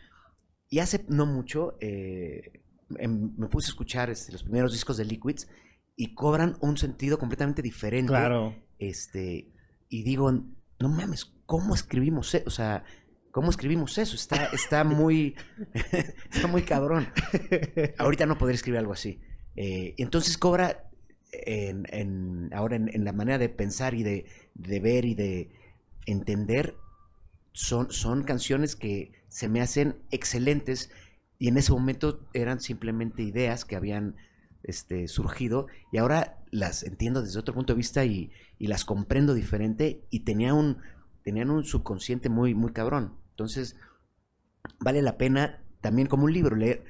[0.69, 2.61] Y hace no mucho eh,
[2.99, 5.47] em- me puse a escuchar este, los primeros discos de Liquids
[5.95, 8.09] y cobran un sentido completamente diferente.
[8.11, 8.53] claro.
[8.77, 9.49] Este,
[9.89, 12.43] y digo, no mames, ¿cómo escribimos eso?
[12.47, 12.83] O sea,
[13.31, 14.15] ¿cómo escribimos eso?
[14.15, 15.35] Está, está muy,
[16.31, 17.07] está muy cabrón.
[17.97, 19.21] Ahorita no podría escribir algo así.
[19.55, 20.89] Eh, entonces cobra
[21.45, 24.25] en, en- ahora en, en la manera de pensar y de,
[24.55, 25.49] de ver y de
[26.05, 26.75] entender,
[27.53, 30.91] son, son canciones que se me hacen excelentes
[31.39, 34.15] y en ese momento eran simplemente ideas que habían
[34.63, 39.33] este, surgido y ahora las entiendo desde otro punto de vista y, y las comprendo
[39.33, 40.77] diferente y tenía un,
[41.23, 43.17] tenían un subconsciente muy, muy cabrón.
[43.31, 43.75] Entonces,
[44.79, 46.83] vale la pena también como un libro, leer,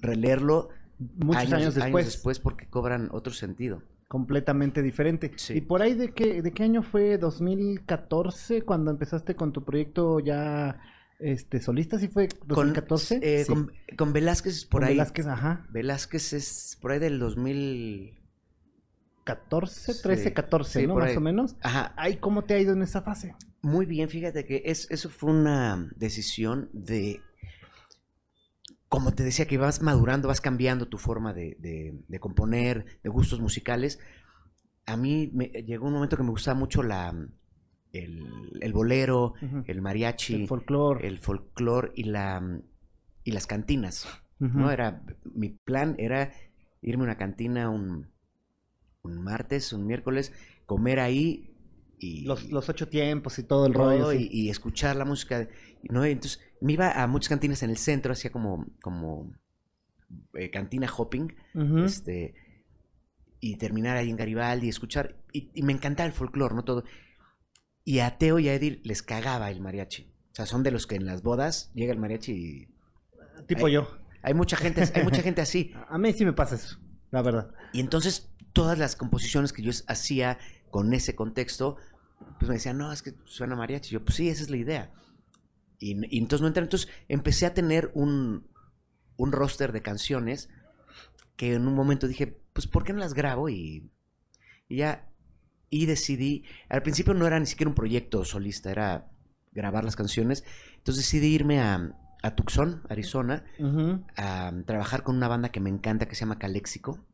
[0.00, 0.68] releerlo
[1.16, 2.04] Muchos años, después.
[2.06, 3.82] después porque cobran otro sentido.
[4.08, 5.32] Completamente diferente.
[5.36, 5.54] Sí.
[5.54, 7.18] ¿Y por ahí de qué, de qué año fue?
[7.18, 8.64] ¿2014?
[8.64, 10.80] Cuando empezaste con tu proyecto ya
[11.18, 13.14] este solista, ¿sí fue 2014?
[13.20, 13.52] Con, eh, Sí.
[13.52, 14.94] con, con Velázquez por Con ahí.
[14.94, 15.66] Velázquez, ajá.
[15.70, 18.16] Velázquez es por ahí del 2000.
[19.24, 20.96] 14, Sí, 13, 14, sí, ¿no?
[20.96, 21.16] Más ahí.
[21.16, 21.54] o menos.
[21.62, 23.34] Ajá, Ay, ¿cómo te ha ido en esa fase?
[23.62, 27.20] muy bien, fíjate que es, eso fue una decisión de.
[28.90, 33.08] Como te decía, que vas madurando, vas cambiando tu forma de, de- de componer, de
[33.08, 33.98] gustos musicales.
[34.84, 37.14] A mí me, llegó un momento que me gustaba mucho la,
[37.92, 39.34] el, el bolero,
[39.66, 40.34] el mariachi.
[40.42, 41.08] El folclore.
[41.08, 42.60] el folclore y la
[43.24, 44.06] y las cantinas,
[44.40, 44.70] ¿no?
[44.72, 46.32] Era, mi plan era
[46.82, 48.08] irme a una cantina un,
[49.02, 50.32] un martes, un miércoles,
[50.66, 51.49] comer ahí
[52.00, 52.24] y...
[52.24, 54.12] Los, los ocho tiempos y todo el rollo.
[54.12, 54.28] y, sí.
[54.32, 55.48] y escuchar la música,
[55.84, 56.04] ¿no?
[56.04, 59.32] Entonces me iba a muchas cantinas en el centro, hacía como, como
[60.34, 61.34] eh, cantina hopping,
[61.84, 62.34] este,
[63.38, 66.64] y terminar ahí en Garibaldi, escuchar, y, y me encantaba el folclore, ¿no?
[66.64, 66.84] Todo.
[67.84, 70.12] Y a Teo y a Edir les cagaba el mariachi.
[70.32, 72.68] O sea, son de los que en las bodas llega el mariachi y
[73.46, 73.88] Tipo yo.
[74.22, 75.72] hay mucha gente, hay mucha gente así.
[75.88, 76.78] A mí sí me pasa eso,
[77.10, 77.52] la verdad.
[77.72, 80.38] Y entonces todas las composiciones que yo hacía
[80.70, 81.76] con ese contexto,
[82.38, 83.90] pues me decían, no, es que suena mariachi.
[83.90, 84.92] Yo, pues sí, esa es la idea.
[85.78, 86.62] Y, y entonces no entré.
[86.62, 88.48] Entonces empecé a tener un,
[89.16, 90.48] un roster de canciones
[91.36, 93.48] que en un momento dije, pues ¿por qué no las grabo?
[93.48, 93.90] Y,
[94.68, 95.08] y ya,
[95.70, 99.10] y decidí, al principio no era ni siquiera un proyecto solista, era
[99.52, 100.44] grabar las canciones.
[100.76, 104.04] Entonces decidí irme a, a Tucson, Arizona, Ujú.
[104.16, 107.06] a trabajar con una banda que me encanta que se llama Calexico.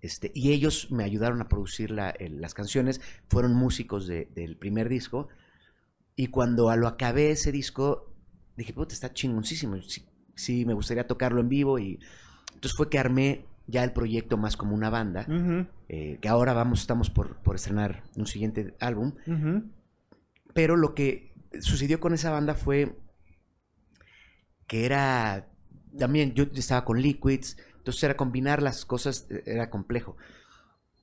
[0.00, 4.56] Este, y ellos me ayudaron a producir la- el- las canciones, fueron músicos de- del
[4.56, 5.28] primer disco.
[6.14, 8.14] Y cuando a lo acabé ese disco,
[8.56, 9.80] dije, puta, está chingoncísimo.
[9.82, 11.78] Sí, sí, me gustaría tocarlo en vivo.
[11.78, 11.98] Y
[12.54, 15.26] entonces fue que armé ya el proyecto más como una banda.
[15.88, 19.14] Eh, que ahora vamos, estamos por, por estrenar un siguiente álbum.
[20.54, 22.96] Pero lo que sucedió con esa banda fue
[24.66, 25.48] que era
[25.98, 27.56] también yo estaba con Liquids,
[27.88, 30.18] entonces era combinar las cosas, eh, era complejo.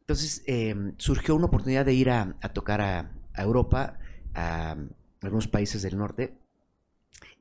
[0.02, 3.98] Entonces eh, surgió una oportunidad de ir a, a tocar a, a Europa,
[4.36, 4.76] a
[5.22, 6.38] algunos países del norte,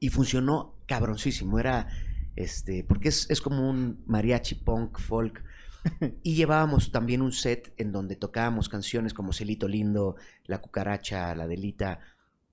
[0.01, 1.59] y funcionó cabroncísimo.
[1.59, 1.89] Era
[2.37, 5.45] este, porque es, es como un mariachi punk folk.
[6.23, 10.17] Y llevábamos también un set en donde tocábamos canciones como Celito Lindo,
[10.47, 12.01] La Cucaracha, La Delita,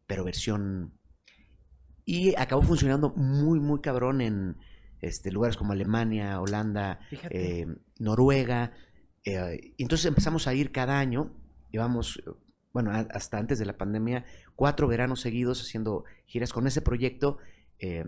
[0.07, 0.91] pero versión.
[2.03, 4.57] Y acabó funcionando muy, muy cabrón en
[5.01, 6.99] este, lugares como Alemania, Holanda,
[7.29, 7.65] eh,
[7.99, 8.71] Noruega.
[9.25, 11.33] eh, y entonces empezamos a ir cada año.
[11.71, 12.31] Llevamos, eh,
[12.73, 14.25] bueno, a- hasta antes de la pandemia,
[14.55, 17.37] cuatro veranos seguidos haciendo giras con ese proyecto.
[17.79, 18.03] eh,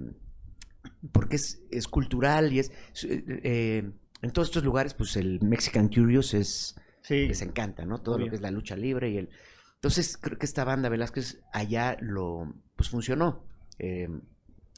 [1.13, 2.71] porque es, es cultural y es.
[3.01, 7.25] en todos estos lugares, pues el Mexican Curious es sí.
[7.27, 7.99] les encanta, ¿no?
[8.01, 9.29] Todo lo que es la lucha libre y el...
[9.75, 13.45] Entonces, creo que esta banda Velázquez allá lo, pues funcionó.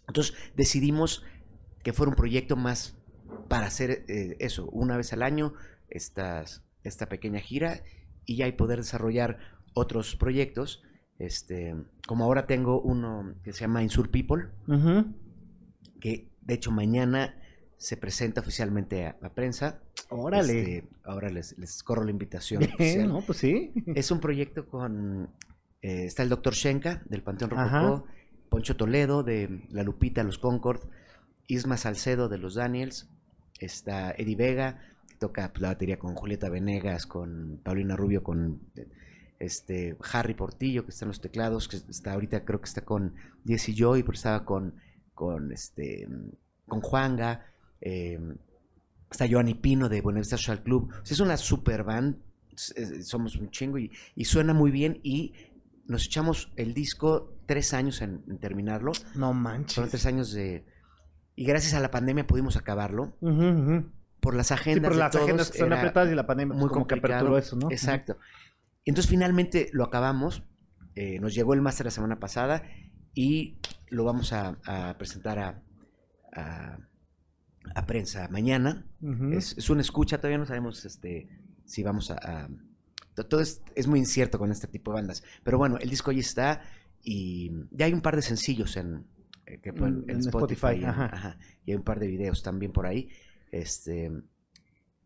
[0.08, 1.24] Entonces, decidimos
[1.86, 2.98] que fuera un proyecto más
[3.48, 5.54] para hacer eh, eso, una vez al año,
[5.88, 7.84] estas, esta pequeña gira
[8.26, 9.38] y ya y poder desarrollar
[9.76, 10.82] otros proyectos.
[11.20, 11.76] Este,
[12.08, 14.48] como ahora tengo uno que se llama Insur People,
[16.02, 17.40] que de hecho mañana
[17.78, 19.80] se presenta oficialmente a la prensa.
[20.10, 20.78] Órale.
[20.78, 22.64] Este, ahora les, les corro la invitación.
[22.80, 23.72] Bien, no, pues sí.
[23.94, 25.30] Es un proyecto con.
[25.84, 27.52] eh, está el doctor Shenka del Panteón.
[27.52, 28.08] Rococó,
[28.50, 30.82] Poncho Toledo de La Lupita, Los Concord,
[31.48, 33.10] Isma Salcedo de Los Daniels,
[33.60, 38.62] está Eddie Vega, que toca la batería con Julieta Venegas, con Paulina Rubio, con
[39.40, 43.16] este Harry Portillo, que está en los teclados, que está ahorita creo que está con
[43.46, 44.76] Jesse Joy, pero estaba con,
[45.14, 46.08] con este
[46.68, 47.46] con Juanga,
[47.82, 48.20] eh,
[49.12, 50.90] está Giovanni Pino de Buenavista Social Club.
[50.92, 52.18] O sea, es una super band,
[53.04, 55.34] somos un chingo y, y suena muy bien y
[55.88, 58.94] nos echamos el disco tres años en, en terminarlo.
[59.14, 59.90] No Fueron manches.
[59.90, 60.66] tres años de...
[61.36, 63.16] Y gracias a la pandemia pudimos acabarlo.
[64.20, 66.54] Por las Sí, agendas por de las todos agendas que son apretadas y la pandemia
[66.54, 67.20] pues, muy como que complicado.
[67.28, 67.70] aperturó eso, ¿no?
[67.72, 68.18] Exacto.
[68.86, 70.44] Entonces finalmente lo acabamos.
[70.96, 72.64] eh, nos llegó el máster la semana pasada
[73.14, 73.58] y
[73.90, 75.62] lo vamos a, a presentar a,
[76.34, 76.78] a,
[77.76, 78.86] a prensa mañana.
[79.32, 81.28] Es, es una escucha, todavía no sabemos este,
[81.66, 82.16] si vamos a...
[82.16, 82.48] a-
[83.14, 85.22] to- todo es, es muy incierto con este tipo de bandas.
[85.44, 86.62] Pero bueno, el disco ya está
[87.04, 89.06] y ya hay un par de sencillos en,
[89.46, 90.56] que pueden- En- en en Spotify.
[90.56, 91.06] Spotify, en- ajá.
[91.14, 93.10] ajá, y hay un par de videos también por ahí.
[93.52, 94.12] Este,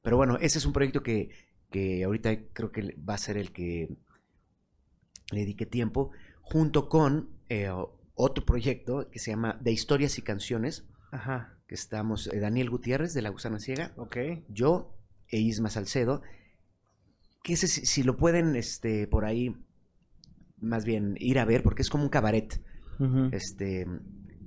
[0.02, 1.30] pero bueno, ese es un proyecto que,
[1.70, 3.90] que ahorita creo que va a ser el que
[5.32, 6.12] le dedique tiempo,
[6.42, 7.70] junto con eh,
[8.16, 11.58] otro proyecto que se llama De Historias y Canciones, Ajá.
[11.68, 14.18] que estamos eh, Daniel Gutiérrez de La Gusana Ciega, Ok.
[14.50, 14.96] yo
[15.28, 16.22] e Isma Salcedo,
[17.44, 19.56] que ese, si, si lo pueden este, por ahí,
[20.58, 22.62] más bien ir a ver, porque es como un cabaret,
[23.00, 23.30] Ujú.
[23.32, 23.86] este,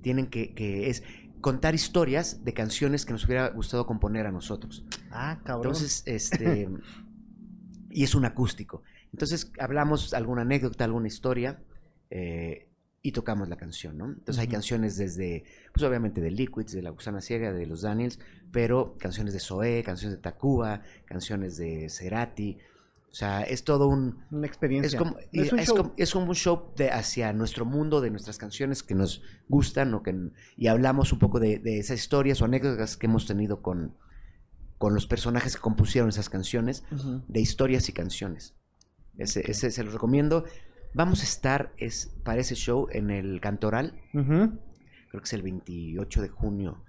[0.02, 1.02] tienen que, que es
[1.40, 4.84] contar historias de canciones que nos hubiera gustado componer a nosotros.
[5.10, 5.72] Ah, cabrón.
[5.72, 6.68] Entonces, este,
[7.90, 8.82] y es un acústico.
[9.12, 11.62] Entonces hablamos alguna anécdota, alguna historia
[12.10, 12.68] eh,
[13.02, 14.06] y tocamos la canción, ¿no?
[14.06, 18.18] Entonces hay canciones desde, pues obviamente de Liquids, de La Gusana Ciega, de los Daniels,
[18.52, 22.58] pero canciones de Zoé, canciones de Tacuba, canciones de Cerati.
[23.12, 24.24] O sea, es todo un...
[24.30, 24.96] Una experiencia.
[24.96, 25.76] Es como, No es un es show.
[25.76, 29.92] como- es como un show de hacia nuestro mundo, de nuestras canciones que nos gustan
[29.92, 33.60] o que, y hablamos un poco de, de esas historias o anécdotas que hemos tenido
[33.60, 33.94] con,
[34.78, 36.84] con los personajes que compusieron esas canciones,
[37.28, 38.54] de historias y canciones.
[39.18, 40.44] Ese, ese se los recomiendo.
[40.94, 46.22] Vamos a estar es, para ese show en el Cantoral, creo que es el 28
[46.22, 46.82] de junio.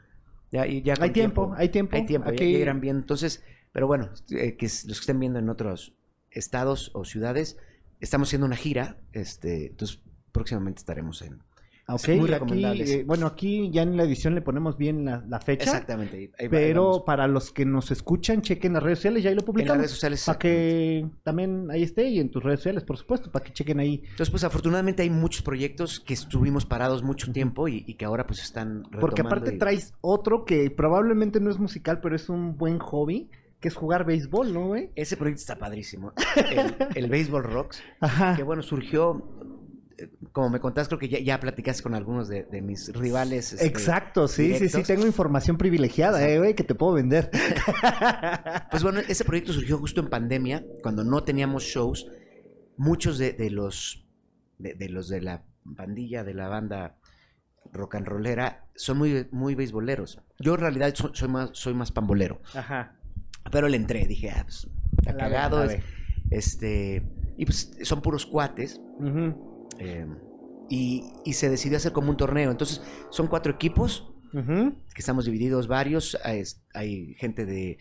[0.54, 1.96] Ya, y ya Hay tiempo, hay tiempo.
[1.98, 2.96] Hay tiempo, Aquí- ya irán bien.
[2.96, 3.44] Entonces,
[3.74, 5.94] pero bueno, eh, que los que estén viendo en otros
[6.34, 7.58] estados o ciudades,
[8.00, 10.00] estamos haciendo una gira, este, entonces
[10.32, 11.40] próximamente estaremos en...
[11.86, 12.90] Ok, Muy aquí, recomendables.
[12.92, 15.66] eh, bueno, aquí ya en la edición le ponemos bien la, la fecha.
[15.66, 16.32] Exactamente.
[16.40, 19.44] ahí- Pero para los que nos escuchan, chequen las redes sociales, ya ahí lo en
[19.44, 19.78] las publicamos.
[19.80, 20.24] redes sociales.
[20.26, 23.82] Para que también ahí esté y en tus redes sociales, por supuesto, para que chequen
[23.82, 23.96] ahí.
[24.02, 28.26] Entonces, pues afortunadamente hay muchos proyectos que estuvimos parados mucho tiempo y, y que ahora
[28.28, 32.56] pues están Porque aparte y- traes otro que probablemente no es musical, pero es un
[32.58, 33.30] buen hobby,
[33.64, 34.92] que es jugar béisbol, ¿no, güey?
[34.96, 36.12] Ese proyecto está padrísimo.
[36.36, 37.82] El, el Baseball Rocks.
[38.02, 38.36] Ajá.
[38.36, 39.24] que bueno, surgió,
[39.98, 43.54] eh, como me contaste, creo que ya, ya platicaste con algunos de, de mis rivales.
[43.54, 47.32] este, Exacto, sí, sí, sí, tengo información privilegiada, eh, güey, que te puedo vender.
[48.70, 52.08] Pues bueno, ese proyecto surgió justo en pandemia, cuando no teníamos shows.
[52.76, 54.06] Muchos de, de los
[54.58, 55.44] de, de los de la
[55.78, 56.98] pandilla, de la banda
[57.72, 60.20] rock and rollera, son muy, muy beisboleros.
[60.40, 62.42] Yo en realidad so- soy más, soy más pambolero.
[62.56, 62.96] Ajá.
[63.52, 64.68] Pero le entré, dije, ah, pues,
[64.98, 65.64] está cagado.
[65.64, 65.84] es-
[66.32, 67.04] este,
[67.38, 68.80] y pues son puros cuates.
[69.80, 70.08] eh,
[70.70, 72.50] y, y se decidió hacer como un torneo.
[72.52, 74.10] Entonces, son cuatro equipos
[74.94, 76.18] que estamos divididos varios.
[76.24, 77.78] Hay, hay gente de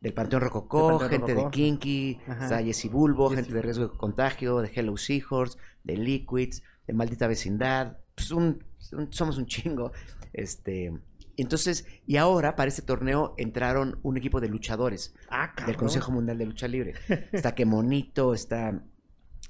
[0.00, 1.50] del Panteón Rococó, Panteón gente Rococó.
[1.50, 5.96] de Kinky, está Jesse Bulbo, Jesse gente de Riesgo de Contagio, de Hello Seahorse, de
[5.96, 7.96] Liquids, de Maldita Vecindad.
[8.14, 9.92] Pues un- un- somos un chingo.
[10.32, 10.92] Este,
[11.36, 16.38] entonces, y ahora para este torneo entraron un equipo de luchadores Ah, del Consejo Mundial
[16.38, 16.94] de Lucha Libre.
[17.32, 18.82] Está que Monito, está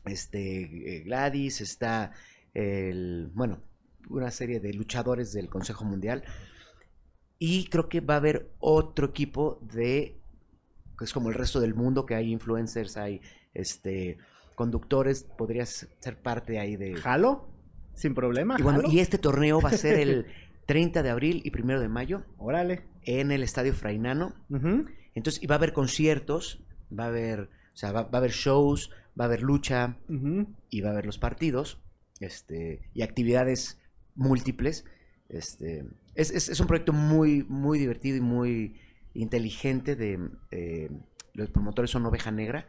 [0.04, 2.12] este eh, Gladys, está
[2.54, 3.60] el bueno,
[4.08, 6.24] una serie de luchadores del Consejo Mundial.
[7.38, 10.16] Y creo que va a haber otro equipo de
[10.98, 13.20] que es como el resto del mundo, que hay influencers, hay
[13.52, 14.18] este
[14.54, 17.46] conductores, podrías ser parte ahí de ¿Jalo?
[17.94, 18.56] Sin problema.
[18.58, 20.26] y bueno, y este torneo va a ser el
[20.66, 22.84] 30 de abril y 1 de mayo Órale.
[23.02, 24.34] en el Estadio Frainano.
[25.14, 26.62] Entonces, y va a haber conciertos,
[26.96, 27.40] va a haber,
[27.72, 29.96] o sea, va, va a haber shows, va a haber lucha
[30.70, 31.80] y va a haber los partidos,
[32.20, 33.80] este, y actividades
[34.14, 34.84] múltiples.
[35.28, 38.80] Este, es, es- es un proyecto muy, muy divertido y muy
[39.14, 40.18] inteligente de,
[40.50, 40.90] eh,
[41.32, 42.66] los promotores son Oveja Negra,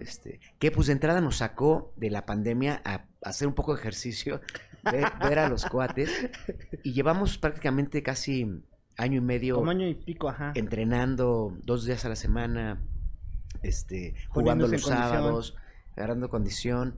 [0.00, 3.74] este, que pues de entrada nos sacó de la pandemia a, a hacer un poco
[3.74, 4.40] de ejercicio,
[4.82, 6.10] ver, ver a los cuates,
[6.82, 8.62] y llevamos prácticamente casi
[8.96, 10.52] año y medio Como año y pico, ajá.
[10.54, 12.80] entrenando dos días a la semana,
[13.62, 15.12] este, jugando Poniéndose los en condición.
[15.12, 15.56] sábados,
[15.96, 16.96] agarrando condición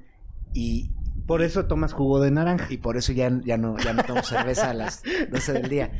[0.54, 0.90] y,
[1.26, 2.66] Por eso tomas jugo de naranja.
[2.70, 5.92] y por eso ya, ya no ya no tomo cerveza a las 12 del día.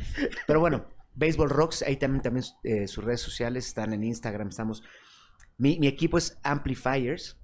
[0.45, 4.83] Pero bueno, Baseball Rocks, ahí también, también eh, sus redes sociales están en Instagram, estamos...
[5.57, 7.37] Mi, mi equipo es Amplifiers.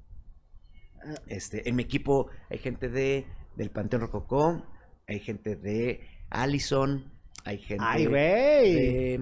[1.27, 3.25] Este, en mi equipo hay gente de
[3.55, 4.63] del Panteón Rococó,
[5.07, 7.11] hay gente de Allison,
[7.45, 9.21] hay gente ¡Ay, de,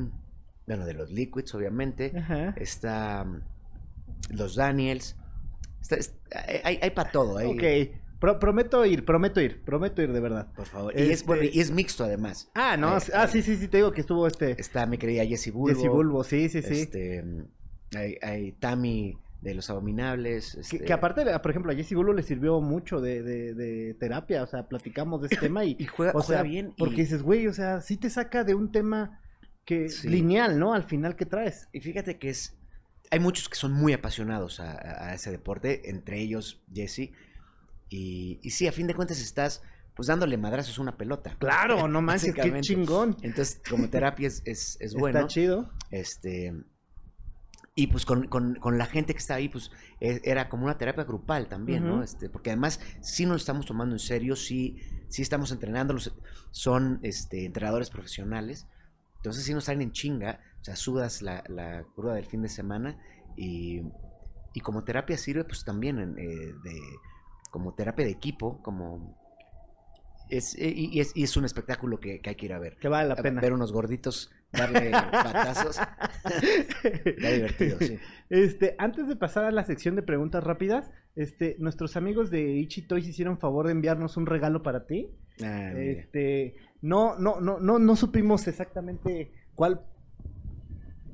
[0.66, 2.12] bueno, de los Liquids, obviamente.
[2.18, 2.54] Ajá.
[2.58, 3.42] Está mm,
[4.32, 5.16] los Daniels.
[5.82, 6.18] Está- es-
[6.64, 7.38] hay, hay para todo.
[7.38, 7.98] Hay, Ok.
[8.20, 10.48] Pro- prometo ir, prometo ir, prometo ir de verdad.
[10.56, 10.92] Por favor.
[10.98, 12.50] Y, es, Este- y es mixto además.
[12.56, 14.98] Ah, no, Eh, ah, eh, sí, sí, sí, te digo que estuvo este Está mi
[14.98, 15.76] querida Jessie Bulbo.
[15.80, 16.82] Jesse Bulbo, sí, sí, sí.
[16.82, 17.46] Este, mm,
[17.96, 20.54] hay, hay Tammy de Los Abominables.
[20.56, 23.94] Que, este, que aparte, por ejemplo, a Jesse Bulbo le sirvió mucho de, de, de
[24.00, 26.74] terapia, o sea, platicamos de ese tema y, Y juega, o juega sea, bien.
[26.76, 29.22] y- porque dices, güey, o sea, sí te saca de un tema
[29.66, 30.08] que Sí.
[30.10, 30.74] lineal, ¿no?
[30.74, 31.68] Al final que traes.
[31.74, 32.58] Y fíjate que es.
[33.12, 37.12] Hay muchos que son muy apasionados a, ese deporte, entre ellos Jesse.
[37.90, 39.62] Y, y sí, a fin de cuentas estás
[39.96, 41.36] pues dándole madrazos a una pelota.
[41.40, 43.18] Claro, no manches, qué chingón.
[43.24, 45.20] Entonces, como terapia es, es, es bueno.
[45.20, 45.70] Está chido.
[45.90, 46.54] Este.
[47.80, 49.70] Y pues con, con- con la gente que está ahí, pues
[50.02, 52.02] e- era como una terapia grupal también, ¿no?
[52.04, 54.78] Este, porque además sí nos lo estamos tomando en serio, sí,
[55.10, 56.12] sí estamos entrenando, los-
[56.50, 58.66] son este, entrenadores profesionales,
[59.18, 62.50] entonces sí nos traen en chinga, o sea, sudas la, la cruda del fin de
[62.50, 62.98] semana
[63.36, 63.84] y,
[64.56, 66.82] y como terapia sirve pues también en, eh, de,
[67.52, 69.16] como terapia de equipo, como...
[70.30, 72.60] Es, eh, y, y es, y es un espectáculo que, que hay que ir a
[72.60, 72.78] ver.
[72.78, 73.40] Que vale la A pena.
[73.40, 75.78] Ver unos gorditos, darle batazos.
[76.84, 78.00] Está divertido, sí.
[78.30, 82.82] Este, antes de pasar a la sección de preguntas rápidas, este, nuestros amigos de Ichi
[82.82, 85.10] Toys hicieron favor de enviarnos un regalo para ti.
[85.44, 85.72] Ah.
[85.76, 89.82] Este, no, no, no, no, no supimos exactamente cuál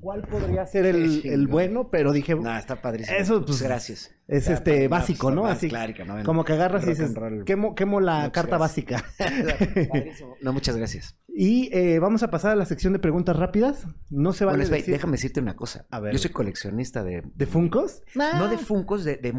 [0.04, 3.18] cuál podría ser el, bueno, pero dije, No, está padrísimo.
[3.18, 4.14] Eso, pues, gracias.
[4.28, 5.46] Es este no, básico, pues, ¿no?
[5.46, 6.24] Así, clárica, ¿no?
[6.24, 7.14] Como que agarras y dices,
[7.46, 8.86] quemo, quemo la Muchas carta gracias.
[8.90, 9.06] básica.
[10.42, 11.18] No, muchas gracias.
[11.28, 13.86] y eh, vamos a pasar a la sección de preguntas rápidas.
[14.10, 14.94] No se vale Bueno, espera, decir...
[14.94, 15.86] déjame decirte una cosa.
[15.92, 16.14] A ver.
[16.14, 17.24] Yo soy coleccionista de...
[17.36, 18.02] ¿De Funkos?
[18.16, 19.32] No de Funcos, de, de.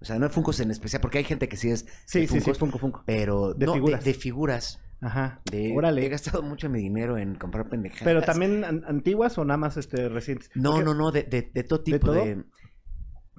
[0.00, 2.26] O sea, no de Funcos en especial, porque hay gente que sí es Sí, de
[2.28, 3.02] sí, sí, Funko, Funko.
[3.06, 4.04] pero De no, figuras.
[4.04, 4.80] De, de figuras.
[5.00, 5.40] Ajá.
[5.50, 6.04] De, Órale.
[6.04, 8.04] He gastado mucho mi dinero en comprar pendejadas.
[8.04, 10.50] Pero también an- antiguas o nada más este, recientes.
[10.54, 12.06] No, Porque- no, no, de, de, de todo ¿De tipo.
[12.06, 12.14] todo?
[12.16, 12.44] De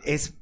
[0.06, 0.39] Es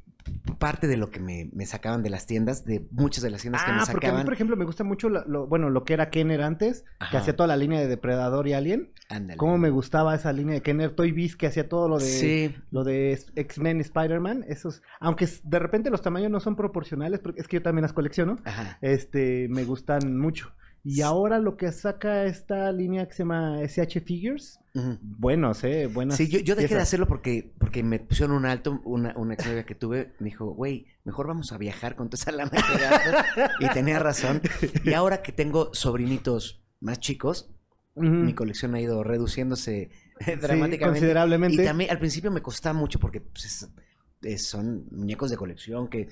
[0.59, 3.63] parte de lo que me, me sacaban de las tiendas, de muchas de las tiendas
[3.63, 4.25] que me Ah, porque a mí, sacaban.
[4.25, 7.35] por ejemplo, me gusta mucho lo, lo- bueno, lo que era Kenner antes, que hacía
[7.35, 8.91] toda la línea de Depredador y Alien.
[9.09, 9.37] Ándale.
[9.37, 10.91] Cómo me gustaba esa línea de Kenner.
[10.95, 15.59] Toy Biz que hacía todo lo de Sí, lo de X-Men, Spider-Man, esos, aunque de
[15.59, 18.77] repente los tamaños no son proporcionales, porque es que yo también las colecciono, ajá.
[18.81, 20.51] este, me gustan mucho.
[20.89, 24.97] Y ahora lo que saca esta línea que se llama SH Figures, Ujú.
[25.01, 26.15] buenos, eh, buenas.
[26.15, 29.65] Sí, yo, yo dejé de hacerlo porque, porque me pusieron un alto, una, una exnovia
[29.65, 33.25] que tuve, me dijo, güey, mejor vamos a viajar con toda esa lana que gastas".
[33.59, 34.41] Y tenía razón.
[34.85, 37.49] Y ahora que tengo sobrinitos más chicos,
[37.95, 40.79] mi colección ha ido reduciéndose Sí, dramáticamente.
[40.79, 41.61] considerablemente.
[41.63, 43.69] Y también al principio me costaba mucho porque pues, es-
[44.21, 46.07] es- son muñecos de colección que...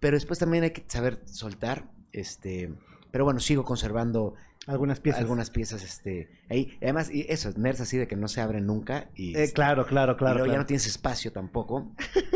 [0.00, 2.74] Pero después también hay que saber soltar, este...
[3.12, 4.34] Pero bueno, sigo conservando
[4.66, 5.20] algunas piezas.
[5.22, 6.30] algunas piezas, este...
[6.48, 6.76] Ahí.
[6.82, 9.36] Además, y eso, nerds así de que no se abren nunca y...
[9.36, 10.38] Eh, claro, claro, y claro.
[10.38, 11.92] luego ya no tienes espacio tampoco.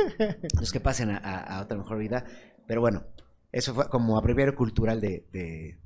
[0.58, 2.24] Los que pasen a, a- a otra mejor vida.
[2.66, 3.04] Pero bueno,
[3.52, 5.26] eso fue como abreviario cultural de...
[5.32, 5.78] de-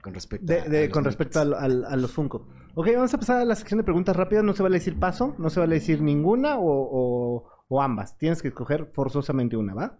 [0.00, 2.48] con respecto De- a- de- a los con respecto al- a los Funko.
[2.76, 4.42] Ok, vamos a pasar a la sección de preguntas rápidas.
[4.44, 8.16] No se vale decir paso, no se vale decir ninguna o, o- o ambas.
[8.16, 9.98] Tienes que escoger forzosamente una, ¿va?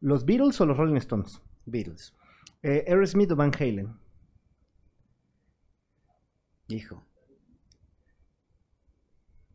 [0.00, 1.40] ¿Los Beatles o los Rolling Stones?
[1.66, 2.14] Beatles.
[2.62, 3.94] Eh, Aerosmith o Van Halen.
[6.68, 7.02] Hijo.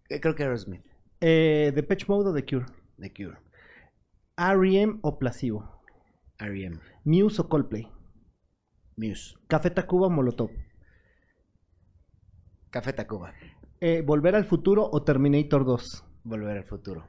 [0.09, 0.85] Eh, Creo que Aerosmith,
[1.19, 2.65] Eh, Depeche Mode o The Cure.
[2.99, 3.37] The Cure,
[4.37, 4.99] R.E.M.
[5.01, 5.81] o Placebo.
[6.39, 7.87] R.E.M., Muse o Coldplay.
[8.95, 10.51] Muse, Café Tacuba o Molotov.
[12.69, 13.33] Café Tacuba,
[13.79, 16.03] Eh, Volver al futuro o Terminator 2.
[16.23, 17.07] Volver al futuro,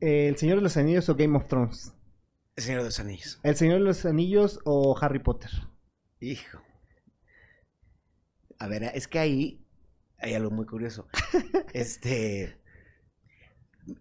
[0.00, 1.94] Eh, El Señor de los Anillos o Game of Thrones.
[2.54, 3.40] El Señor de los Anillos.
[3.42, 5.50] El Señor de los Anillos o Harry Potter.
[6.20, 6.60] Hijo.
[8.58, 9.66] A ver, es que ahí
[10.18, 11.08] hay algo muy curioso.
[11.72, 12.60] Este.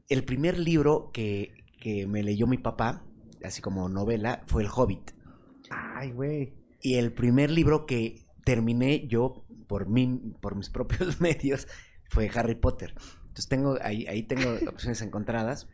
[0.10, 3.04] El primer libro que, que me leyó mi papá,
[3.44, 5.12] así como novela, fue El Hobbit.
[5.70, 6.54] Ay, güey.
[6.82, 11.68] Y el primer libro que terminé yo por mí, por mis propios medios,
[12.10, 12.94] fue Harry Potter.
[13.22, 15.70] Entonces tengo, ahí, ahí tengo opciones encontradas.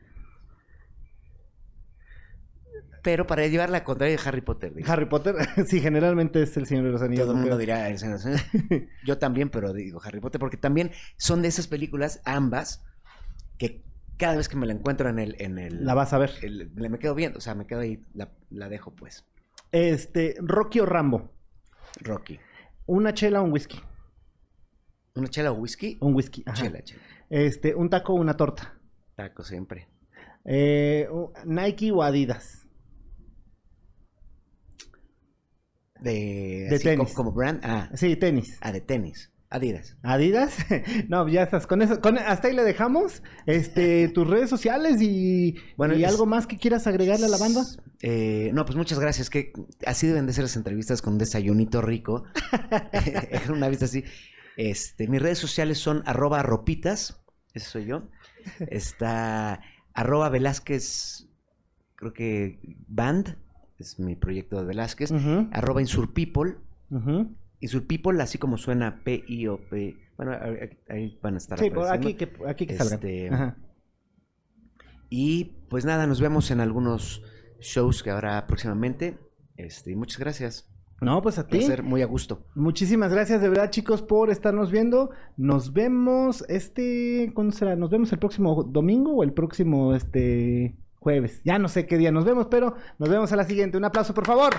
[3.07, 4.73] Pero para llevar la contraria de Harry Potter.
[4.73, 4.91] digo.
[4.91, 5.35] Harry Potter,
[5.65, 7.23] sí, generalmente es el Señor de los Anillos.
[7.25, 8.89] Todo el mundo dirá El Señor de los Anillos.
[9.05, 12.83] Yo también, pero digo Harry Potter, porque también son de esas películas, ambas,
[13.57, 13.81] que
[14.17, 15.35] cada vez que me la encuentro en el...
[15.39, 16.31] En el La vas a ver.
[16.41, 19.23] el- le- me quedo viendo, o sea, me quedo ahí, la, la dejo pues.
[19.71, 21.31] Este, Rocky o Rambo.
[22.01, 22.39] Rocky.
[22.87, 23.79] Una chela o un whisky.
[25.15, 25.97] ¿Una chela o whisky?
[26.01, 26.43] Un whisky.
[26.45, 26.61] ajá.
[26.61, 27.01] Chela, chela.
[27.29, 28.73] Este, un taco o una torta.
[29.15, 29.87] Taco siempre.
[30.45, 31.07] Eh,
[31.45, 32.66] Nike o Adidas.
[36.01, 37.13] De, tenis.
[37.13, 37.59] Como, como brand.
[37.63, 38.57] Ah, Sí, tenis.
[38.61, 39.31] ah, de tenis.
[39.49, 39.95] Adidas.
[40.03, 40.57] Adidas.
[41.07, 41.67] no, ya estás.
[41.67, 43.23] Con eso, con, hasta ahí le dejamos.
[43.45, 47.37] Este, tus redes sociales y, Bueno, y es- algo más que quieras agregarle a la
[47.37, 47.63] banda.
[48.01, 49.29] Eh, no, pues muchas gracias.
[49.29, 49.53] Que
[49.85, 52.25] así deben de ser las entrevistas con un desayunito rico.
[53.49, 54.03] una vista así.
[54.57, 57.21] Este, mis redes sociales son arroba ropitas.
[57.53, 58.09] Ese soy yo.
[58.69, 59.61] Está
[59.93, 61.27] arroba Velázquez,
[61.95, 63.37] creo que Band.
[63.79, 65.11] Es mi proyecto de Velázquez.
[65.11, 66.55] Ujú, Arroba Insurpeople.
[66.89, 67.35] ujú.
[67.59, 69.95] Insurpeople, así como suena P-I-O-P.
[70.17, 71.57] Bueno, ahí- ahí van a estar.
[71.59, 72.73] Sí, por aquí que, aquí que.
[72.75, 73.57] Este, Ajá.
[75.09, 77.23] Y pues nada, nos vemos en algunos
[77.59, 79.17] shows que habrá próximamente.
[79.55, 80.69] Este, y muchas gracias.
[81.01, 81.59] No, pues a ti.
[81.59, 82.45] placer, muy a gusto.
[82.55, 85.11] Muchísimas gracias de verdad chicos por estarnos viendo.
[85.37, 87.75] Nos vemos este, ¿cuándo será?
[87.75, 90.75] Nos vemos el próximo domingo o el próximo este
[91.07, 91.39] jueves.
[91.45, 93.77] Ya no sé qué día nos vemos, pero nos vemos a la siguiente.
[93.77, 94.53] Un aplauso por favor.